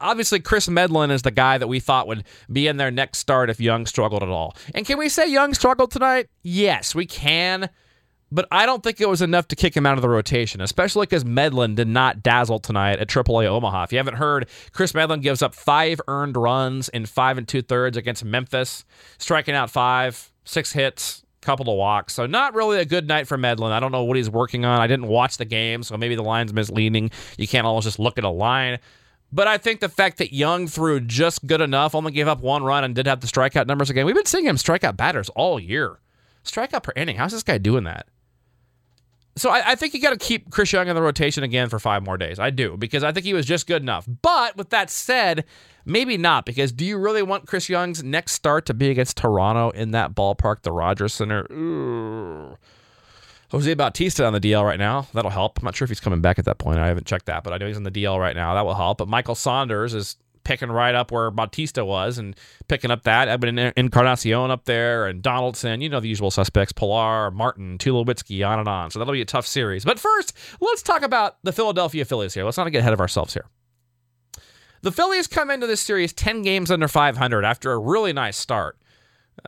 Obviously, 0.00 0.40
Kris 0.40 0.68
Medlen 0.68 1.12
is 1.12 1.22
the 1.22 1.30
guy 1.30 1.58
that 1.58 1.68
we 1.68 1.78
thought 1.78 2.08
would 2.08 2.24
be 2.50 2.66
in 2.66 2.76
their 2.76 2.90
next 2.90 3.18
start 3.18 3.50
if 3.50 3.60
Young 3.60 3.86
struggled 3.86 4.24
at 4.24 4.28
all. 4.28 4.56
And 4.74 4.84
can 4.84 4.98
we 4.98 5.08
say 5.08 5.30
Young 5.30 5.54
struggled 5.54 5.92
tonight? 5.92 6.28
Yes, 6.42 6.92
we 6.92 7.06
can. 7.06 7.70
But 8.32 8.48
I 8.50 8.64
don't 8.64 8.82
think 8.82 8.98
it 9.00 9.08
was 9.08 9.20
enough 9.20 9.46
to 9.48 9.56
kick 9.56 9.76
him 9.76 9.84
out 9.84 9.98
of 9.98 10.02
the 10.02 10.08
rotation, 10.08 10.62
especially 10.62 11.04
because 11.04 11.22
Medlen 11.22 11.74
did 11.74 11.86
not 11.86 12.22
dazzle 12.22 12.58
tonight 12.58 12.98
at 12.98 13.06
AAA 13.06 13.44
Omaha. 13.44 13.84
If 13.84 13.92
you 13.92 13.98
haven't 13.98 14.14
heard, 14.14 14.48
Kris 14.72 14.94
Medlen 14.94 15.20
gives 15.20 15.42
up 15.42 15.54
five 15.54 16.00
earned 16.08 16.36
runs 16.38 16.88
in 16.88 17.04
five 17.04 17.36
and 17.36 17.46
two 17.46 17.60
thirds 17.60 17.96
against 17.96 18.24
Memphis, 18.24 18.86
striking 19.18 19.54
out 19.54 19.70
five, 19.70 20.32
six 20.44 20.72
hits, 20.72 21.22
couple 21.42 21.70
of 21.70 21.76
walks. 21.76 22.14
So 22.14 22.26
not 22.26 22.54
really 22.54 22.78
a 22.78 22.84
good 22.84 23.06
night 23.06 23.28
for 23.28 23.36
Medlen. 23.36 23.72
I 23.72 23.80
don't 23.80 23.92
know 23.92 24.04
what 24.04 24.16
he's 24.16 24.30
working 24.30 24.64
on. 24.64 24.80
I 24.80 24.86
didn't 24.86 25.06
watch 25.08 25.36
the 25.36 25.44
game, 25.44 25.82
so 25.82 25.96
maybe 25.96 26.14
the 26.14 26.22
line's 26.22 26.52
misleading. 26.52 27.10
You 27.36 27.46
can't 27.46 27.66
always 27.66 27.84
just 27.84 27.98
look 27.98 28.16
at 28.18 28.24
a 28.24 28.30
line. 28.30 28.78
But 29.32 29.48
I 29.48 29.58
think 29.58 29.80
the 29.80 29.88
fact 29.88 30.18
that 30.18 30.34
Young 30.34 30.68
threw 30.68 31.00
just 31.00 31.46
good 31.46 31.60
enough, 31.60 31.94
only 31.94 32.12
gave 32.12 32.28
up 32.28 32.40
one 32.40 32.62
run, 32.62 32.84
and 32.84 32.94
did 32.94 33.06
have 33.06 33.20
the 33.20 33.26
strikeout 33.26 33.66
numbers 33.66 33.88
again. 33.88 34.04
We've 34.04 34.14
been 34.14 34.26
seeing 34.26 34.46
him 34.46 34.58
strike 34.58 34.84
out 34.84 34.96
batters 34.96 35.30
all 35.30 35.58
year. 35.58 36.00
Strikeout 36.44 36.82
per 36.82 36.92
inning. 36.96 37.16
How's 37.16 37.32
this 37.32 37.42
guy 37.42 37.58
doing 37.58 37.84
that? 37.84 38.06
So 39.36 39.50
I, 39.50 39.72
I 39.72 39.74
think 39.74 39.94
you 39.94 40.00
got 40.00 40.10
to 40.10 40.18
keep 40.18 40.50
Chris 40.50 40.72
Young 40.72 40.88
in 40.88 40.94
the 40.94 41.02
rotation 41.02 41.42
again 41.42 41.68
for 41.68 41.78
five 41.78 42.04
more 42.04 42.18
days. 42.18 42.38
I 42.38 42.50
do 42.50 42.76
because 42.76 43.02
I 43.02 43.12
think 43.12 43.24
he 43.24 43.34
was 43.34 43.46
just 43.46 43.66
good 43.66 43.82
enough. 43.82 44.06
But 44.22 44.56
with 44.56 44.70
that 44.70 44.90
said, 44.90 45.44
maybe 45.84 46.16
not 46.18 46.44
because 46.44 46.72
do 46.72 46.84
you 46.84 46.98
really 46.98 47.22
want 47.22 47.46
Chris 47.46 47.68
Young's 47.68 48.02
next 48.02 48.32
start 48.32 48.66
to 48.66 48.74
be 48.74 48.90
against 48.90 49.16
Toronto 49.16 49.70
in 49.70 49.92
that 49.92 50.14
ballpark, 50.14 50.62
the 50.62 50.72
Rogers 50.72 51.14
Center? 51.14 51.46
Ooh. 51.52 52.56
Jose 53.50 53.74
Bautista 53.74 54.24
on 54.24 54.32
the 54.32 54.40
DL 54.40 54.64
right 54.64 54.78
now. 54.78 55.06
That'll 55.12 55.30
help. 55.30 55.58
I'm 55.58 55.64
not 55.66 55.76
sure 55.76 55.84
if 55.84 55.90
he's 55.90 56.00
coming 56.00 56.22
back 56.22 56.38
at 56.38 56.46
that 56.46 56.56
point. 56.56 56.78
I 56.78 56.86
haven't 56.86 57.06
checked 57.06 57.26
that, 57.26 57.44
but 57.44 57.52
I 57.52 57.58
know 57.58 57.66
he's 57.66 57.76
on 57.76 57.82
the 57.82 57.90
DL 57.90 58.18
right 58.18 58.34
now. 58.34 58.54
That 58.54 58.64
will 58.64 58.74
help. 58.74 58.98
But 58.98 59.08
Michael 59.08 59.34
Saunders 59.34 59.92
is 59.92 60.16
picking 60.44 60.70
right 60.70 60.94
up 60.94 61.10
where 61.10 61.30
Bautista 61.30 61.84
was 61.84 62.18
and 62.18 62.36
picking 62.68 62.90
up 62.90 63.02
that. 63.04 63.28
Edwin 63.28 63.58
Encarnacion 63.76 64.50
up 64.50 64.64
there 64.64 65.06
and 65.06 65.22
Donaldson, 65.22 65.80
you 65.80 65.88
know, 65.88 66.00
the 66.00 66.08
usual 66.08 66.30
suspects, 66.30 66.72
Pilar, 66.72 67.30
Martin, 67.30 67.78
Tulowitzki, 67.78 68.46
on 68.46 68.58
and 68.58 68.68
on. 68.68 68.90
So 68.90 68.98
that'll 68.98 69.12
be 69.12 69.22
a 69.22 69.26
tough 69.26 69.46
series. 69.46 69.84
But 69.84 69.98
first, 69.98 70.36
let's 70.60 70.82
talk 70.82 71.02
about 71.02 71.36
the 71.42 71.52
Philadelphia 71.52 72.04
Phillies 72.04 72.34
here. 72.34 72.44
Let's 72.44 72.56
not 72.56 72.70
get 72.70 72.78
ahead 72.78 72.92
of 72.92 73.00
ourselves 73.00 73.34
here. 73.34 73.46
The 74.82 74.92
Phillies 74.92 75.28
come 75.28 75.50
into 75.50 75.68
this 75.68 75.80
series 75.80 76.12
10 76.12 76.42
games 76.42 76.70
under 76.70 76.88
500 76.88 77.44
after 77.44 77.70
a 77.70 77.78
really 77.78 78.12
nice 78.12 78.36
start. 78.36 78.76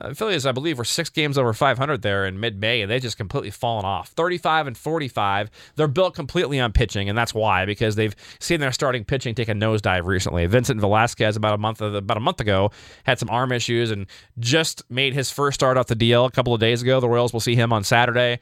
Uh, 0.00 0.14
Phillies, 0.14 0.46
I 0.46 0.52
believe, 0.52 0.78
were 0.78 0.84
six 0.84 1.10
games 1.10 1.38
over 1.38 1.52
500 1.52 2.02
there 2.02 2.24
in 2.24 2.40
mid-May, 2.40 2.82
and 2.82 2.90
they 2.90 2.98
just 2.98 3.16
completely 3.16 3.50
fallen 3.50 3.84
off. 3.84 4.08
35 4.10 4.66
and 4.66 4.76
45. 4.76 5.50
They're 5.76 5.88
built 5.88 6.14
completely 6.14 6.58
on 6.58 6.72
pitching, 6.72 7.08
and 7.08 7.16
that's 7.16 7.34
why 7.34 7.64
because 7.64 7.94
they've 7.94 8.14
seen 8.40 8.60
their 8.60 8.72
starting 8.72 9.04
pitching 9.04 9.34
take 9.34 9.48
a 9.48 9.52
nosedive 9.52 10.04
recently. 10.06 10.46
Vincent 10.46 10.80
Velasquez, 10.80 11.36
about 11.36 11.54
a 11.54 11.58
month 11.58 11.80
about 11.80 12.16
a 12.16 12.20
month 12.20 12.40
ago, 12.40 12.70
had 13.04 13.18
some 13.18 13.30
arm 13.30 13.52
issues 13.52 13.90
and 13.90 14.06
just 14.38 14.82
made 14.90 15.14
his 15.14 15.30
first 15.30 15.54
start 15.54 15.76
off 15.76 15.86
the 15.86 15.96
DL 15.96 16.26
a 16.26 16.30
couple 16.30 16.54
of 16.54 16.60
days 16.60 16.82
ago. 16.82 16.98
The 17.00 17.08
Royals 17.08 17.32
will 17.32 17.40
see 17.40 17.54
him 17.54 17.72
on 17.72 17.84
Saturday. 17.84 18.40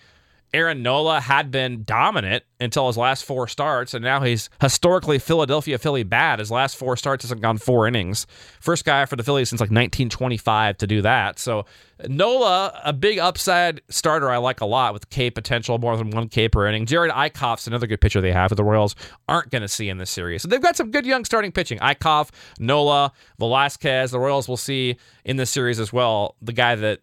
Aaron 0.55 0.83
Nola 0.83 1.21
had 1.21 1.51
been 1.51 1.83
dominant 1.85 2.45
until 2.61 2.87
his 2.87 2.99
last 2.99 3.25
four 3.25 3.49
starts, 3.49 3.95
and 3.95 4.05
now 4.05 4.21
he's 4.21 4.51
historically 4.61 5.19
Philadelphia 5.19 5.79
Philly 5.79 6.03
bad. 6.03 6.41
His 6.41 6.51
last 6.51 6.77
four 6.77 6.97
starts 6.97 7.25
hasn't 7.25 7.41
gone 7.41 7.57
four 7.57 7.87
innings. 7.87 8.27
First 8.61 8.85
guy 8.85 9.07
for 9.07 9.17
the 9.17 9.23
Phillies 9.23 9.49
since 9.49 9.61
like 9.61 9.71
1925 9.71 10.77
to 10.79 10.87
do 10.87 11.01
that. 11.03 11.39
So 11.39 11.65
Nola, 12.07 12.79
a 12.85 12.93
big 12.93 13.19
upside 13.19 13.81
starter 13.89 14.31
I 14.31 14.37
like 14.37 14.61
a 14.61 14.67
lot 14.67 14.93
with 14.93 15.09
K 15.09 15.31
potential, 15.31 15.79
more 15.79 15.97
than 15.97 16.11
one 16.11 16.29
K 16.29 16.49
per 16.49 16.67
inning. 16.67 16.85
Jerad 16.85 17.11
Eickhoff's 17.11 17.67
another 17.67 17.87
good 17.87 18.01
pitcher 18.01 18.21
they 18.21 18.33
have 18.33 18.51
that 18.51 18.57
the 18.57 18.65
Royals 18.65 18.95
aren't 19.29 19.51
going 19.51 19.63
to 19.63 19.69
see 19.69 19.89
in 19.89 19.97
this 19.97 20.11
series. 20.11 20.43
So 20.43 20.49
they've 20.49 20.61
got 20.63 20.77
some 20.77 20.91
good 20.91 21.07
young 21.07 21.25
starting 21.25 21.53
pitching. 21.53 21.79
Eickhoff, 21.79 22.29
Nola, 22.59 23.13
Velasquez. 23.39 24.11
The 24.11 24.21
Royals 24.21 24.49
will 24.49 24.59
see 24.59 24.97
in 25.25 25.39
this 25.39 25.51
series 25.51 25.81
as 25.81 25.93
well 25.93 26.37
the 26.43 26.53
guy 26.53 26.75
that 26.75 27.01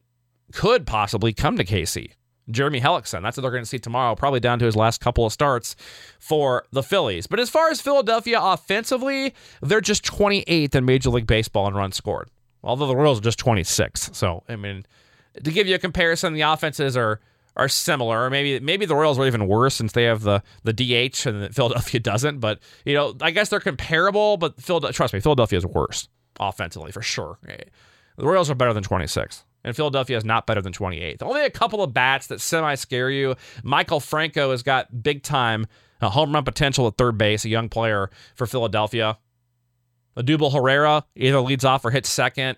could 0.52 0.86
possibly 0.86 1.34
come 1.34 1.58
to 1.58 1.66
KC. 1.66 2.12
Jeremy 2.52 2.82
Hellickson. 2.82 3.22
That's 3.22 3.38
what 3.38 3.42
they're 3.42 3.52
going 3.52 3.64
to 3.64 3.70
see 3.70 3.80
tomorrow, 3.80 4.16
probably 4.16 4.40
down 4.40 4.60
to 4.60 4.66
his 4.66 4.76
last 4.76 5.02
couple 5.02 5.26
of 5.26 5.34
starts 5.34 5.76
for 6.20 6.66
the 6.72 6.84
Phillies. 6.84 7.28
But 7.28 7.40
as 7.40 7.50
far 7.50 7.70
as 7.70 7.82
Philadelphia 7.82 8.40
offensively, 8.42 9.34
they're 9.62 9.82
just 9.82 10.04
28th 10.04 10.76
in 10.76 10.86
Major 10.86 11.10
League 11.10 11.28
Baseball 11.28 11.68
in 11.68 11.74
runs 11.74 11.96
scored, 11.96 12.30
although 12.64 12.88
the 12.88 12.96
Royals 12.96 13.20
are 13.20 13.24
just 13.24 13.40
26. 13.40 14.12
So, 14.14 14.44
I 14.50 14.56
mean, 14.56 14.86
to 15.44 15.52
give 15.52 15.68
you 15.68 15.76
a 15.76 15.80
comparison, 15.80 16.34
the 16.34 16.42
offenses 16.42 16.98
are 16.98 17.20
are 17.56 17.68
similar. 17.68 18.24
Or 18.26 18.30
maybe 18.30 18.60
maybe 18.60 18.86
the 18.86 18.96
Royals 18.96 19.20
are 19.20 19.28
even 19.28 19.48
worse 19.48 19.76
since 19.76 19.92
they 19.92 20.04
have 20.04 20.22
the 20.22 20.42
the 20.64 20.74
DH 20.74 21.26
and 21.26 21.54
Philadelphia 21.56 22.00
doesn't. 22.00 22.40
But 22.40 22.60
you 22.86 22.94
know, 22.94 23.16
I 23.22 23.32
guess 23.32 23.50
they're 23.50 23.60
comparable. 23.60 24.38
But 24.38 24.62
Phil, 24.62 24.80
trust 24.80 25.14
me, 25.14 25.20
Philadelphia 25.20 25.58
is 25.58 25.66
worse 25.66 26.08
offensively 26.40 26.92
for 26.92 27.02
sure. 27.02 27.38
Eh, 27.48 27.58
the 28.18 28.26
Royals 28.26 28.50
are 28.50 28.56
better 28.56 28.74
than 28.74 28.84
26 28.84 29.44
and 29.64 29.76
Philadelphia 29.76 30.18
is 30.18 30.26
not 30.26 30.48
better 30.48 30.62
than 30.62 30.74
28th. 30.74 31.22
Only 31.22 31.44
a 31.44 31.50
couple 31.50 31.84
of 31.84 31.94
bats 31.94 32.28
that 32.28 32.42
semi 32.42 32.76
scare 32.76 33.10
you. 33.10 33.36
Maikel 33.64 34.02
Franco 34.02 34.52
has 34.52 34.64
got 34.64 35.04
big 35.04 35.24
time 35.24 35.68
uh, 36.02 36.10
home 36.10 36.34
run 36.34 36.44
potential 36.44 36.88
at 36.88 36.98
third 36.98 37.18
base, 37.18 37.46
a 37.46 37.50
young 37.50 37.70
player 37.70 38.10
for 38.36 38.48
Philadelphia. 38.48 39.18
Odubel 40.18 40.54
Herrera 40.54 41.06
either 41.16 41.40
leads 41.40 41.66
off 41.66 41.86
or 41.86 41.92
hits 41.92 42.10
second. 42.10 42.58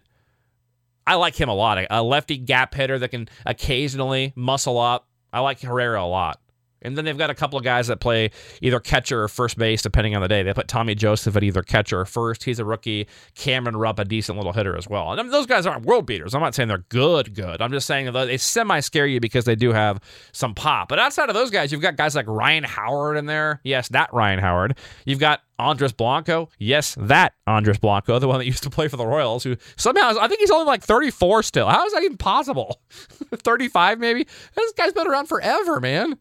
I 1.06 1.16
like 1.16 1.36
him 1.36 1.50
a 1.50 1.54
lot. 1.54 1.84
A 1.90 2.04
lefty 2.04 2.38
gap 2.38 2.74
hitter 2.74 3.00
that 3.00 3.10
can 3.10 3.28
occasionally 3.46 4.34
muscle 4.36 4.78
up. 4.78 5.08
I 5.34 5.40
like 5.40 5.62
Herrera 5.62 6.04
a 6.04 6.06
lot. 6.06 6.40
And 6.82 6.98
then 6.98 7.06
they've 7.06 7.18
got 7.18 7.30
a 7.30 7.36
couple 7.36 7.58
of 7.58 7.64
guys 7.64 7.88
that 7.88 8.00
play 8.00 8.32
either 8.62 8.80
catcher 8.80 9.24
or 9.24 9.28
first 9.28 9.58
base, 9.58 9.82
depending 9.82 10.16
on 10.16 10.22
the 10.22 10.28
day. 10.28 10.44
They 10.44 10.54
put 10.54 10.68
Tommy 10.68 10.96
Joseph 10.96 11.36
at 11.36 11.44
either 11.44 11.62
catcher 11.62 12.02
or 12.02 12.06
first. 12.06 12.44
He's 12.44 12.60
a 12.60 12.66
rookie. 12.66 13.08
Cameron 13.36 13.78
Rupp, 13.78 14.00
a 14.00 14.06
decent 14.06 14.38
little 14.38 14.54
hitter 14.54 14.76
as 14.76 14.88
well. 14.88 15.12
And 15.12 15.20
I 15.20 15.24
mean, 15.24 15.32
those 15.32 15.46
guys 15.46 15.66
aren't 15.66 15.86
world 15.86 16.06
beaters. 16.06 16.34
I'm 16.34 16.42
not 16.42 16.56
saying 16.56 16.70
they're 16.70 16.86
good, 16.90 17.34
good. 17.34 17.62
I'm 17.62 17.72
just 17.72 17.88
saying 17.88 18.12
they 18.12 18.38
semi 18.38 18.80
scare 18.80 19.08
you 19.08 19.20
because 19.20 19.46
they 19.46 19.56
do 19.56 19.72
have 19.74 20.00
some 20.32 20.54
pop. 20.54 20.90
But 20.90 21.00
outside 21.00 21.30
of 21.30 21.36
those 21.36 21.52
guys, 21.52 21.72
you've 21.72 21.82
got 21.82 21.96
guys 21.96 22.16
like 22.16 22.28
Ryan 22.28 22.64
Howard 22.64 23.18
in 23.18 23.26
there. 23.26 23.62
Yes, 23.64 23.90
that 23.90 24.14
Ryan 24.14 24.40
Howard. 24.40 24.78
You've 25.06 25.20
got 25.20 25.42
Andres 25.62 25.94
Blanco. 25.94 26.50
Yes, 26.58 26.96
that 27.00 27.34
Andres 27.46 27.78
Blanco, 27.78 28.18
the 28.20 28.28
one 28.28 28.40
that 28.40 28.46
used 28.46 28.64
to 28.64 28.70
play 28.70 28.88
for 28.88 28.98
the 28.98 29.06
Royals, 29.06 29.44
who 29.44 29.56
somehow, 29.78 30.16
I 30.20 30.28
think 30.28 30.40
he's 30.40 30.52
only 30.52 30.66
like 30.66 30.84
34 30.84 31.44
still. 31.44 31.68
How 31.68 31.86
is 31.86 31.94
that 31.94 32.04
even 32.04 32.18
possible? 32.18 32.82
35 33.36 34.00
maybe? 34.00 34.28
This 34.56 34.74
guy's 34.74 34.94
been 34.94 35.08
around 35.08 35.28
forever, 35.28 35.80
man. 35.80 36.18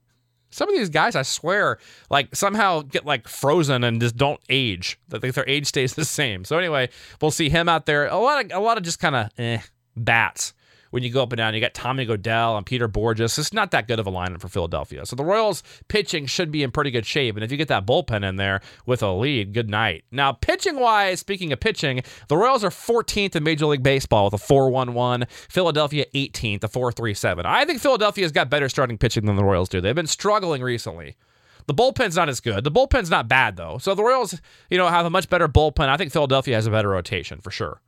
Some 0.51 0.69
of 0.69 0.75
these 0.75 0.89
guys, 0.89 1.15
I 1.15 1.23
swear, 1.23 1.79
like 2.11 2.35
somehow 2.35 2.83
get 2.83 3.07
like 3.07 3.29
frozen 3.29 3.85
and 3.85 4.01
just 4.01 4.17
don't 4.17 4.41
age. 4.49 4.99
That 5.09 5.23
their 5.23 5.49
age 5.49 5.67
stays 5.67 5.95
the 5.95 6.05
same. 6.21 6.45
So 6.45 6.59
anyway, 6.59 6.89
we'll 7.21 7.31
see 7.31 7.49
him 7.49 7.69
out 7.69 7.87
there. 7.87 8.07
A 8.07 8.17
lot 8.17 8.45
of 8.45 8.53
a 8.53 8.61
lot 8.61 8.77
of 8.77 8.83
just 8.83 8.99
kind 8.99 9.15
of 9.15 9.31
eh, 9.39 9.61
bats 9.97 10.53
when 10.91 11.03
you 11.03 11.11
go 11.11 11.23
up 11.23 11.33
and 11.33 11.39
down. 11.39 11.55
You 11.55 11.61
got 11.61 11.75
Tommy 11.75 12.07
Goeddel 12.07 12.57
and 12.57 12.67
Peter 12.67 12.89
Bourjos. 12.89 13.39
It's 13.39 13.53
not 13.53 13.71
that 13.71 13.89
good 13.89 13.99
of 13.99 14.07
a 14.07 14.13
lineup 14.13 14.41
for 14.41 14.49
Philadelphia. 14.49 15.07
So 15.07 15.17
the 15.17 15.25
Royals 15.25 15.63
pitching 15.89 16.27
should 16.27 16.51
be 16.51 16.63
in 16.63 16.71
pretty 16.71 16.91
good 16.91 17.07
shape. 17.07 17.37
And 17.37 17.45
if 17.45 17.51
you 17.51 17.57
get 17.57 17.69
that 17.69 17.87
bullpen 17.87 18.29
in 18.29 18.37
there 18.37 18.61
with 18.87 19.03
a 19.03 19.13
lead, 19.13 19.55
good 19.55 19.71
night. 19.71 20.05
Now, 20.11 20.33
pitching 20.33 20.79
wise, 20.79 21.21
speaking 21.21 21.53
of 21.53 21.61
pitching, 21.61 22.03
the 22.29 22.37
Royals 22.37 22.65
are 22.65 22.71
14th 22.71 23.37
in 23.37 23.43
Major 23.43 23.67
League 23.67 23.83
Baseball 23.83 24.27
with 24.27 24.35
a 24.35 24.45
4-1-1. 24.45 25.31
Philadelphia 25.31 26.05
18th, 26.15 26.65
a 26.65 26.69
4-3-7. 26.69 27.45
I 27.45 27.65
think 27.65 27.81
Philadelphia's 27.81 28.33
got 28.33 28.51
better 28.51 28.69
starting 28.69 28.99
pitching 28.99 29.27
than 29.27 29.37
the 29.37 29.45
Royals 29.45 29.69
do. 29.69 29.81
They've 29.81 29.95
been 29.95 30.07
struggling 30.07 30.63
recently. 30.63 31.17
The 31.67 31.75
bullpen's 31.75 32.17
not 32.17 32.29
as 32.29 32.41
good. 32.41 32.65
The 32.65 32.71
bullpen's 32.71 33.11
not 33.11 33.29
bad 33.29 33.57
though. 33.57 33.79
So 33.79 33.95
the 33.95 34.03
Royals, 34.03 34.41
you 34.71 34.79
know, 34.79 34.89
have 34.89 35.07
a 35.07 35.11
much 35.11 35.29
better 35.29 35.47
bullpen. 35.47 35.89
I 35.89 35.97
think 35.97 36.11
Philadelphia 36.13 36.57
has 36.57 36.67
a 36.67 36.71
better 36.71 36.89
rotation 36.89 37.41
for 37.41 37.51
sure. 37.51 37.81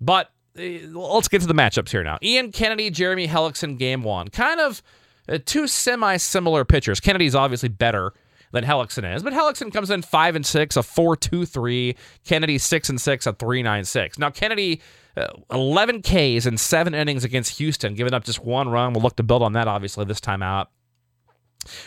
But 0.00 0.30
let's 0.56 1.28
get 1.28 1.40
to 1.40 1.46
the 1.46 1.54
matchups 1.54 1.90
here 1.90 2.02
now. 2.02 2.18
Ian 2.22 2.52
Kennedy, 2.52 2.90
Jeremy 2.90 3.28
Hellickson, 3.28 3.78
game 3.78 4.02
one. 4.02 4.28
Kind 4.28 4.60
of 4.60 4.82
uh, 5.28 5.38
two 5.44 5.66
semi 5.66 6.16
similar 6.16 6.64
pitchers. 6.64 7.00
Kennedy's 7.00 7.34
obviously 7.34 7.68
better 7.68 8.12
than 8.52 8.64
Hellickson 8.64 9.14
is, 9.14 9.22
but 9.22 9.32
Hellickson 9.32 9.72
comes 9.72 9.90
in 9.90 10.02
5 10.02 10.36
and 10.36 10.44
6, 10.44 10.76
a 10.76 10.82
4 10.82 11.16
2 11.16 11.46
3. 11.46 11.96
Kennedy 12.24 12.58
6 12.58 12.88
and 12.88 13.00
6, 13.00 13.26
a 13.26 13.32
3 13.32 13.62
9 13.62 13.84
6. 13.84 14.18
Now, 14.18 14.30
Kennedy. 14.30 14.80
Uh, 15.16 15.26
11 15.50 16.02
Ks 16.02 16.46
in 16.46 16.56
seven 16.56 16.94
innings 16.94 17.24
against 17.24 17.58
Houston, 17.58 17.94
giving 17.94 18.14
up 18.14 18.22
just 18.22 18.44
one 18.44 18.68
run. 18.68 18.92
We'll 18.92 19.02
look 19.02 19.16
to 19.16 19.24
build 19.24 19.42
on 19.42 19.54
that, 19.54 19.66
obviously, 19.66 20.04
this 20.04 20.20
time 20.20 20.40
out. 20.40 20.70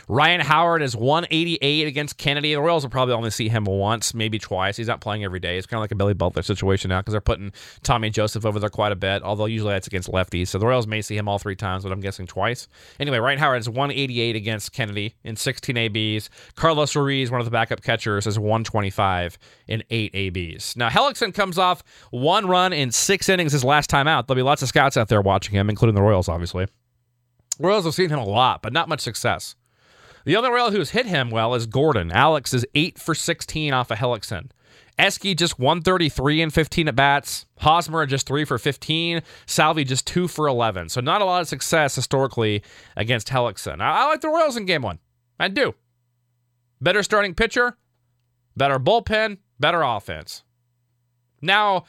Ryan 0.07 0.41
Howard 0.41 0.81
is 0.81 0.95
188 0.95 1.87
against 1.87 2.17
Kennedy. 2.17 2.53
The 2.53 2.61
Royals 2.61 2.83
will 2.83 2.91
probably 2.91 3.15
only 3.15 3.31
see 3.31 3.49
him 3.49 3.65
once, 3.65 4.13
maybe 4.13 4.37
twice. 4.37 4.77
He's 4.77 4.87
not 4.87 5.01
playing 5.01 5.23
every 5.23 5.39
day. 5.39 5.57
It's 5.57 5.65
kind 5.65 5.79
of 5.79 5.81
like 5.81 5.91
a 5.91 5.95
Billy 5.95 6.13
Butler 6.13 6.43
situation 6.43 6.89
now 6.89 7.01
because 7.01 7.13
they're 7.13 7.21
putting 7.21 7.51
Tommy 7.81 8.09
Joseph 8.09 8.45
over 8.45 8.59
there 8.59 8.69
quite 8.69 8.91
a 8.91 8.95
bit, 8.95 9.23
although 9.23 9.45
usually 9.45 9.73
that's 9.73 9.87
against 9.87 10.11
lefties. 10.11 10.49
So 10.49 10.59
the 10.59 10.67
Royals 10.67 10.85
may 10.85 11.01
see 11.01 11.17
him 11.17 11.27
all 11.27 11.39
three 11.39 11.55
times, 11.55 11.83
but 11.83 11.91
I'm 11.91 12.01
guessing 12.01 12.27
twice. 12.27 12.67
Anyway, 12.99 13.17
Ryan 13.17 13.39
Howard 13.39 13.61
is 13.61 13.69
188 13.69 14.35
against 14.35 14.73
Kennedy 14.73 15.15
in 15.23 15.35
16 15.35 15.75
ABs. 15.75 16.29
Carlos 16.55 16.95
Ruiz, 16.95 17.31
one 17.31 17.41
of 17.41 17.45
the 17.45 17.51
backup 17.51 17.81
catchers, 17.81 18.27
is 18.27 18.37
125 18.37 19.37
in 19.67 19.83
8 19.89 20.11
ABs. 20.13 20.77
Now, 20.77 20.89
Hellickson 20.89 21.33
comes 21.33 21.57
off 21.57 21.83
one 22.11 22.45
run 22.47 22.73
in 22.73 22.91
six 22.91 23.27
innings 23.27 23.53
his 23.53 23.63
last 23.63 23.89
time 23.89 24.07
out. 24.07 24.27
There'll 24.27 24.37
be 24.37 24.43
lots 24.43 24.61
of 24.61 24.67
scouts 24.67 24.97
out 24.97 25.07
there 25.07 25.21
watching 25.21 25.55
him, 25.55 25.69
including 25.69 25.95
the 25.95 26.01
Royals, 26.01 26.29
obviously. 26.29 26.67
Royals 27.59 27.85
have 27.85 27.93
seen 27.93 28.09
him 28.09 28.19
a 28.19 28.25
lot, 28.25 28.61
but 28.61 28.73
not 28.73 28.89
much 28.89 29.01
success. 29.01 29.55
The 30.25 30.35
other 30.35 30.51
Royal 30.51 30.71
who's 30.71 30.91
hit 30.91 31.05
him 31.05 31.29
well 31.29 31.53
is 31.53 31.65
Gordon. 31.65 32.11
Alex 32.11 32.53
is 32.53 32.65
8 32.75 32.97
for 32.99 33.13
16 33.13 33.73
off 33.73 33.91
of 33.91 33.97
Hellickson. 33.97 34.49
Esky 34.97 35.35
just 35.35 35.59
133 35.59 36.41
and 36.41 36.53
15 36.53 36.87
at 36.87 36.95
bats. 36.95 37.45
Hosmer 37.57 38.05
just 38.05 38.27
3 38.27 38.45
for 38.45 38.57
15. 38.57 39.21
Salvy 39.45 39.83
just 39.83 40.05
2 40.07 40.27
for 40.27 40.47
11. 40.47 40.89
So 40.89 41.01
not 41.01 41.21
a 41.21 41.25
lot 41.25 41.41
of 41.41 41.47
success 41.47 41.95
historically 41.95 42.63
against 42.95 43.29
Hellickson. 43.29 43.81
I, 43.81 44.03
I 44.03 44.07
like 44.07 44.21
the 44.21 44.29
Royals 44.29 44.55
in 44.55 44.65
game 44.65 44.83
one. 44.83 44.99
I 45.39 45.47
do. 45.47 45.73
Better 46.79 47.01
starting 47.01 47.33
pitcher, 47.33 47.77
better 48.55 48.77
bullpen, 48.77 49.37
better 49.59 49.81
offense. 49.81 50.43
Now, 51.41 51.85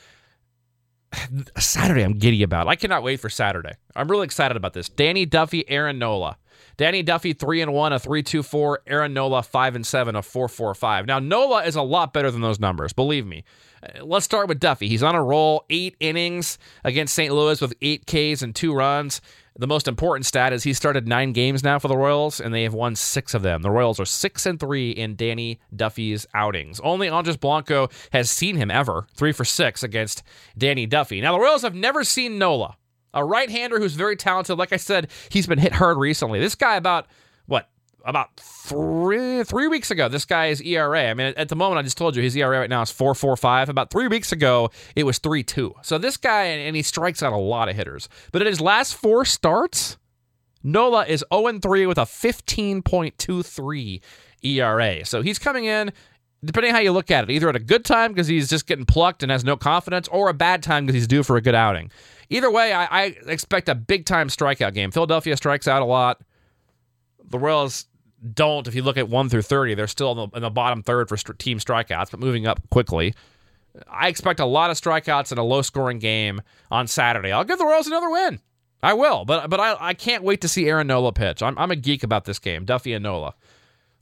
Saturday 1.59 2.03
I'm 2.03 2.19
giddy 2.19 2.43
about. 2.43 2.69
I 2.69 2.77
cannot 2.77 3.03
wait 3.03 3.21
for 3.21 3.29
Saturday. 3.29 3.75
I'm 3.95 4.09
really 4.11 4.25
excited 4.25 4.57
about 4.57 4.73
this. 4.73 4.89
Danny 4.89 5.27
Duffy, 5.27 5.69
Aaron 5.69 5.99
Nola. 5.99 6.39
Danny 6.77 7.03
Duffy 7.03 7.33
three 7.33 7.61
and 7.61 7.73
one, 7.73 7.93
a 7.93 7.99
three 7.99 8.23
two 8.23 8.43
four. 8.43 8.81
Aaron 8.87 9.15
Nola 9.15 9.43
five 9.43 9.75
and 9.75 9.87
seven, 9.87 10.17
a 10.17 10.23
four 10.23 10.49
four 10.49 10.75
five. 10.75 11.07
Now 11.07 11.19
Nola 11.19 11.65
is 11.65 11.77
a 11.77 11.83
lot 11.83 12.13
better 12.13 12.31
than 12.31 12.41
those 12.41 12.61
numbers. 12.61 12.93
Believe 12.93 13.27
me. 13.27 13.45
Uh, 13.83 14.05
let's 14.05 14.25
start 14.25 14.49
with 14.49 14.61
Duffy. 14.61 14.89
He's 14.89 15.03
on 15.03 15.15
a 15.15 15.23
roll, 15.23 15.65
eight 15.71 15.97
innings 16.01 16.59
against 16.83 17.15
St. 17.15 17.33
Louis 17.33 17.61
with 17.61 17.75
eight 17.83 18.07
Ks 18.07 18.43
and 18.43 18.55
two 18.55 18.75
runs. 18.75 19.21
The 19.57 19.69
most 19.69 19.87
important 19.87 20.27
stat 20.27 20.53
is 20.53 20.65
he 20.65 20.73
started 20.73 21.07
nine 21.07 21.33
games 21.33 21.63
now 21.63 21.79
for 21.79 21.87
the 21.87 21.97
Royals, 21.97 22.41
and 22.41 22.53
they 22.53 22.65
have 22.65 22.75
won 22.75 22.97
six 22.97 23.35
of 23.35 23.43
them. 23.43 23.63
The 23.63 23.71
Royals 23.71 24.01
are 24.01 24.05
six 24.05 24.47
and 24.47 24.59
three 24.59 24.91
in 24.91 25.15
Danny 25.15 25.61
Duffy's 25.75 26.27
outings. 26.35 26.81
Only 26.81 27.09
Andres 27.09 27.37
Blanco 27.37 27.89
has 28.11 28.33
seen 28.33 28.57
him 28.57 28.69
ever, 28.69 29.07
three 29.15 29.31
for 29.31 29.45
six 29.45 29.85
against 29.85 30.25
Danny 30.59 30.87
Duffy. 30.87 31.21
Now, 31.21 31.35
the 31.35 31.39
Royals 31.39 31.63
have 31.63 31.75
never 31.75 32.03
seen 32.03 32.37
Nola, 32.37 32.77
a 33.15 33.25
right 33.25 33.49
hander 33.49 33.79
who's 33.79 33.95
very 33.95 34.17
talented. 34.17 34.59
Like 34.59 34.73
I 34.73 34.77
said, 34.77 35.09
he's 35.31 35.47
been 35.47 35.59
hit 35.59 35.73
hard 35.73 35.97
recently. 35.97 36.41
This 36.41 36.55
guy, 36.55 36.77
about 36.77 37.07
what, 37.47 37.71
about 38.05 38.37
three 38.37 39.43
three 39.45 39.69
weeks 39.69 39.91
ago, 39.91 40.09
this 40.09 40.27
guy's 40.27 40.61
ERA. 40.61 41.09
I 41.09 41.15
mean, 41.15 41.33
at 41.37 41.49
the 41.49 41.57
moment, 41.57 41.79
I 41.79 41.83
just 41.83 41.97
told 41.97 42.17
you 42.17 42.23
his 42.23 42.37
ERA 42.37 42.59
right 42.59 42.69
now 42.69 42.83
is 42.83 42.91
four 42.91 43.15
four 43.15 43.37
five. 43.37 43.71
About 43.71 43.91
three 43.91 44.09
weeks 44.09 44.33
ago, 44.33 44.71
it 44.95 45.05
was 45.05 45.19
three 45.19 45.43
two. 45.43 45.75
So 45.83 45.97
this 45.97 46.19
guy, 46.19 46.43
and 46.45 46.77
he 46.77 46.83
strikes 46.83 47.23
out 47.23 47.33
a 47.33 47.39
lot 47.39 47.71
of 47.71 47.77
hitters. 47.77 48.09
But 48.33 48.43
in 48.43 48.49
his 48.49 48.61
last 48.61 48.95
four 48.95 49.25
starts, 49.25 49.97
Nola 50.65 51.07
is 51.07 51.25
0 51.33 51.61
3 51.61 51.87
with 51.87 51.99
a 51.99 52.03
15.23 52.03 54.01
ERA. 54.43 55.05
So 55.05 55.23
he's 55.23 55.39
coming 55.39 55.67
in. 55.67 55.93
Depending 56.43 56.73
how 56.73 56.81
you 56.81 56.93
look 56.93 57.11
at 57.11 57.25
it, 57.25 57.31
either 57.31 57.49
at 57.49 57.57
a 57.57 57.61
good 57.61 57.87
time 57.87 58.13
because 58.13 58.27
he's 58.27 58.51
just 58.51 58.67
getting 58.67 58.85
plucked 58.85 59.23
and 59.23 59.33
has 59.33 59.45
no 59.45 59.57
confidence, 59.57 60.09
or 60.09 60.29
a 60.29 60.35
bad 60.35 60.63
time 60.63 60.85
because 60.85 60.93
he's 60.95 61.07
due 61.07 61.23
for 61.23 61.39
a 61.39 61.41
good 61.41 61.55
outing. 61.55 61.91
Either 62.31 62.51
way, 62.51 62.73
I, 62.73 62.85
I 62.85 63.05
expect 63.27 63.69
a 63.69 63.75
big 63.75 64.07
time 64.07 64.29
strikeout 64.29 64.75
game. 64.75 64.91
Philadelphia 64.91 65.37
strikes 65.37 65.69
out 65.69 65.83
a 65.83 65.85
lot. 65.85 66.21
The 67.25 67.39
Royals 67.39 67.87
don't. 68.33 68.67
If 68.67 68.75
you 68.75 68.83
look 68.83 68.97
at 68.97 69.09
one 69.09 69.29
through 69.29 69.43
thirty, 69.43 69.75
they're 69.75 69.87
still 69.87 70.13
in 70.13 70.17
the, 70.17 70.37
in 70.37 70.43
the 70.43 70.51
bottom 70.51 70.83
third 70.83 71.09
for 71.09 71.17
st- 71.17 71.39
team 71.39 71.59
strikeouts, 71.59 72.11
but 72.11 72.21
moving 72.21 72.47
up 72.47 72.61
quickly. 72.71 73.15
I 73.91 74.09
expect 74.09 74.41
a 74.41 74.47
lot 74.47 74.71
of 74.71 74.81
strikeouts 74.81 75.33
in 75.33 75.39
a 75.39 75.43
low 75.43 75.63
scoring 75.63 75.99
game 75.99 76.41
on 76.71 76.87
Saturday. 76.87 77.33
I'll 77.33 77.45
give 77.45 77.59
the 77.59 77.67
Royals 77.67 77.87
another 77.87 78.09
win. 78.09 78.41
I 78.83 78.93
will, 78.93 79.25
but 79.25 79.51
but 79.51 79.61
I, 79.61 79.77
I 79.81 79.95
can't 79.95 80.23
wait 80.23 80.43
to 80.43 80.49
see 80.49 80.69
Aaron 80.69 80.87
Nola 80.87 81.13
pitch. 81.13 81.43
I'm, 81.43 81.59
I'm 81.59 81.71
a 81.71 81.77
geek 81.77 82.03
about 82.03 82.25
this 82.25 82.39
game, 82.39 82.65
Duffy 82.65 82.93
and 82.93 83.03
Nola. 83.03 83.35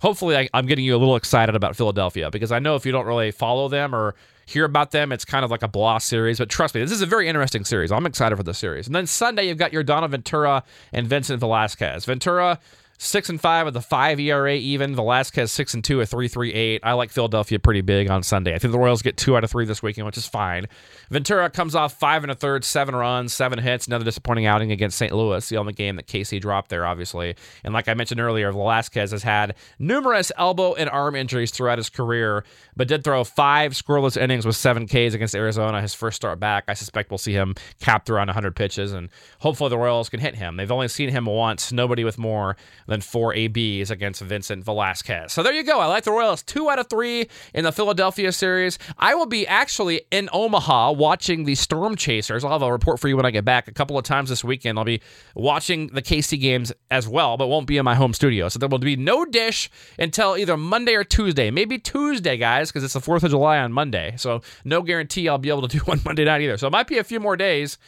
Hopefully, 0.01 0.37
I, 0.37 0.49
I'm 0.53 0.67
getting 0.67 0.85
you 0.85 0.97
a 0.97 0.99
little 0.99 1.17
excited 1.17 1.55
about 1.55 1.77
Philadelphia 1.77 2.31
because 2.31 2.51
I 2.51 2.59
know 2.59 2.75
if 2.75 2.85
you 2.85 2.91
don't 2.91 3.07
really 3.07 3.31
follow 3.31 3.69
them 3.69 3.95
or 3.95 4.17
hear 4.47 4.65
about 4.65 4.91
them, 4.91 5.13
it's 5.13 5.25
kind 5.25 5.45
of 5.45 5.51
like 5.51 5.63
a 5.63 5.69
blah 5.69 5.99
series. 5.99 6.39
But 6.39 6.49
trust 6.49 6.75
me, 6.75 6.81
this 6.81 6.91
is 6.91 7.03
a 7.03 7.07
very 7.07 7.29
interesting 7.29 7.65
series. 7.65 7.93
I'm 7.93 8.07
excited 8.07 8.37
for 8.37 8.43
the 8.43 8.55
series. 8.55 8.87
And 8.87 8.95
then 8.95 9.07
Sunday, 9.07 9.49
you've 9.49 9.59
got 9.59 9.73
Yordano 9.73 10.09
Ventura 10.09 10.65
and 10.93 11.07
Vincent 11.07 11.41
Velasquez. 11.41 12.05
Ventura 12.05 12.59
Six 13.05 13.29
and 13.29 13.41
five 13.41 13.67
with 13.67 13.77
a 13.77 13.81
five 13.81 14.21
ERA 14.21 14.55
even. 14.55 14.95
Velasquez 14.95 15.51
six 15.51 15.75
and 15.75 15.83
two, 15.83 16.01
a 16.01 16.07
three 16.07 16.29
three 16.29 16.55
eight. 16.55 16.83
I 16.85 16.93
like 16.93 17.11
Philadelphia 17.11 17.59
pretty 17.59 17.81
big 17.81 18.09
on 18.09 18.23
Sunday. 18.23 18.55
I 18.55 18.61
think 18.61 18.71
the 18.71 18.79
Royals 18.79 19.03
get 19.03 19.17
two 19.17 19.37
out 19.37 19.43
of 19.43 19.51
three 19.51 19.65
this 19.65 19.83
weekend, 19.83 20.07
which 20.07 20.17
is 20.17 20.29
fine. 20.29 20.69
Ventura 21.11 21.51
comes 21.51 21.75
off 21.75 21.99
five 21.99 22.23
and 22.23 22.31
a 22.31 22.37
third, 22.37 22.65
seven 22.65 22.95
runs, 22.95 23.33
seven 23.33 23.59
hits. 23.59 23.89
Another 23.89 24.05
disappointing 24.05 24.47
outing 24.47 24.71
against 24.71 24.97
St. 24.97 25.13
Louis, 25.13 25.47
the 25.49 25.57
only 25.57 25.73
game 25.73 25.97
that 25.97 26.07
KC 26.07 26.41
dropped 26.41 26.69
there, 26.69 26.87
obviously. 26.87 27.35
And 27.65 27.75
like 27.75 27.89
I 27.89 27.95
mentioned 27.95 28.21
earlier, 28.21 28.53
Velasquez 28.53 29.11
has 29.11 29.25
had 29.25 29.57
numerous 29.81 30.31
elbow 30.39 30.75
and 30.75 30.89
arm 30.89 31.17
injuries 31.17 31.51
throughout 31.51 31.79
his 31.79 31.91
career, 31.91 32.45
but 32.77 32.87
did 32.87 33.03
throw 33.03 33.25
five 33.25 33.73
scoreless 33.73 34.17
innings 34.17 34.47
with 34.47 34.55
seven 34.55 34.87
Ks 34.87 35.13
against 35.13 35.35
Arizona. 35.35 35.83
His 35.83 35.93
first 35.93 36.15
start 36.15 36.39
back. 36.39 36.67
I 36.69 36.75
suspect 36.75 37.11
we'll 37.11 37.19
see 37.19 37.33
him 37.33 37.57
cap 37.81 38.07
through 38.07 38.19
on 38.19 38.29
100 38.29 38.55
pitches, 38.55 38.93
and 38.93 39.09
hopefully 39.41 39.71
the 39.71 39.79
Royals 39.79 40.09
can 40.09 40.21
hit 40.21 40.37
him. 40.37 40.57
They've 40.57 40.71
only 40.71 40.87
seen 40.87 41.09
him 41.09 41.27
once. 41.27 41.73
Nobody 41.73 42.05
with 42.05 42.17
more 42.17 42.57
than 42.93 43.01
four 43.01 43.35
ABs 43.35 43.91
against 43.91 44.21
Vincent 44.21 44.65
Velasquez. 44.65 45.33
So 45.33 45.43
there 45.43 45.53
you 45.53 45.65
go. 45.65 45.81
I 45.81 45.87
like 45.87 46.05
the 46.05 46.13
Royals 46.13 46.43
two 46.43 46.71
out 46.71 46.79
of 46.79 46.89
three 46.89 47.29
in 47.55 47.65
the 47.65 47.73
Philadelphia 47.73 48.31
series. 48.33 48.79
I 48.99 49.15
will 49.15 49.27
be 49.27 49.47
actually 49.47 50.03
in 50.11 50.29
Omaha 50.33 50.93
watching 50.93 51.45
the 51.45 51.55
Storm 51.55 51.97
Chasers. 51.97 52.45
I'll 52.45 52.53
have 52.53 52.63
a 52.63 52.71
report 52.71 53.01
for 53.01 53.09
you 53.09 53.17
when 53.17 53.27
I 53.27 53.31
get 53.31 53.45
back 53.45 53.67
a 53.67 53.73
couple 53.73 53.99
of 53.99 54.05
times 54.05 54.29
this 54.29 54.45
weekend. 54.45 54.79
I'll 54.79 54.85
be 54.85 55.01
watching 55.35 55.89
the 55.89 56.03
KC 56.03 56.41
games 56.41 56.73
as 56.91 57.09
well, 57.09 57.37
but 57.37 57.49
won't 57.49 57.67
be 57.67 57.79
in 57.79 57.85
my 57.85 57.95
home 57.95 58.13
studio. 58.13 58.49
So 58.49 58.59
there 58.59 58.69
will 58.69 58.79
be 58.79 58.97
no 58.97 59.25
dish 59.25 59.71
until 59.99 60.37
either 60.37 60.57
Monday 60.57 60.95
or 60.95 61.05
Tuesday. 61.05 61.51
Maybe 61.51 61.79
Tuesday, 61.79 62.37
guys, 62.37 62.71
because 62.71 62.85
it's 62.85 62.95
the 62.95 63.01
4th 63.01 63.23
of 63.23 63.31
July 63.31 63.59
on 63.59 63.73
Monday. 63.73 64.15
So 64.19 64.43
no 64.65 64.83
guarantee 64.83 65.29
I'll 65.29 65.39
be 65.39 65.49
able 65.49 65.67
to 65.67 65.79
do 65.79 65.79
one 65.87 66.01
Monday 66.05 66.25
night 66.25 66.43
either. 66.43 66.59
So 66.59 66.67
it 66.67 66.71
might 66.73 66.87
be 66.87 66.99
a 66.99 67.05
few 67.05 67.21
more 67.21 67.37
days 67.37 67.79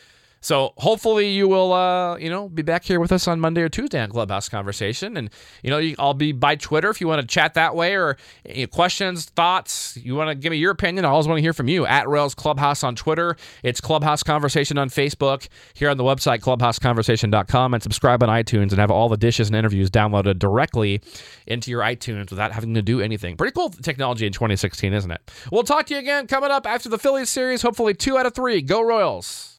so 0.44 0.74
hopefully 0.76 1.30
you 1.30 1.48
will, 1.48 1.72
uh, 1.72 2.18
you 2.18 2.28
know, 2.28 2.50
be 2.50 2.60
back 2.60 2.84
here 2.84 3.00
with 3.00 3.12
us 3.12 3.26
on 3.26 3.40
Monday 3.40 3.62
or 3.62 3.70
Tuesday 3.70 3.98
on 3.98 4.10
Clubhouse 4.10 4.46
Conversation, 4.50 5.16
and 5.16 5.30
you 5.62 5.70
know, 5.70 5.94
I'll 5.98 6.12
be 6.12 6.32
by 6.32 6.54
Twitter 6.56 6.90
if 6.90 7.00
you 7.00 7.08
want 7.08 7.22
to 7.22 7.26
chat 7.26 7.54
that 7.54 7.74
way 7.74 7.96
or 7.96 8.18
you 8.46 8.64
know, 8.64 8.66
questions, 8.66 9.24
thoughts. 9.24 9.96
You 9.96 10.14
want 10.14 10.28
to 10.28 10.34
give 10.34 10.50
me 10.50 10.58
your 10.58 10.72
opinion. 10.72 11.06
I 11.06 11.08
always 11.08 11.26
want 11.26 11.38
to 11.38 11.42
hear 11.42 11.54
from 11.54 11.68
you 11.68 11.86
at 11.86 12.06
Royals 12.06 12.34
Clubhouse 12.34 12.84
on 12.84 12.94
Twitter. 12.94 13.38
It's 13.62 13.80
Clubhouse 13.80 14.22
Conversation 14.22 14.76
on 14.76 14.90
Facebook. 14.90 15.48
Here 15.72 15.88
on 15.88 15.96
the 15.96 16.04
website 16.04 16.40
clubhouseconversation.com 16.40 17.72
and 17.72 17.82
subscribe 17.82 18.22
on 18.22 18.28
iTunes 18.28 18.72
and 18.72 18.78
have 18.80 18.90
all 18.90 19.08
the 19.08 19.16
dishes 19.16 19.48
and 19.48 19.56
interviews 19.56 19.90
downloaded 19.90 20.38
directly 20.38 21.00
into 21.46 21.70
your 21.70 21.80
iTunes 21.80 22.28
without 22.28 22.52
having 22.52 22.74
to 22.74 22.82
do 22.82 23.00
anything. 23.00 23.38
Pretty 23.38 23.52
cool 23.52 23.70
technology 23.70 24.26
in 24.26 24.32
2016, 24.34 24.92
isn't 24.92 25.10
it? 25.10 25.30
We'll 25.50 25.62
talk 25.62 25.86
to 25.86 25.94
you 25.94 26.00
again 26.00 26.26
coming 26.26 26.50
up 26.50 26.66
after 26.66 26.90
the 26.90 26.98
Phillies 26.98 27.30
series. 27.30 27.62
Hopefully, 27.62 27.94
two 27.94 28.18
out 28.18 28.26
of 28.26 28.34
three. 28.34 28.60
Go 28.60 28.82
Royals. 28.82 29.52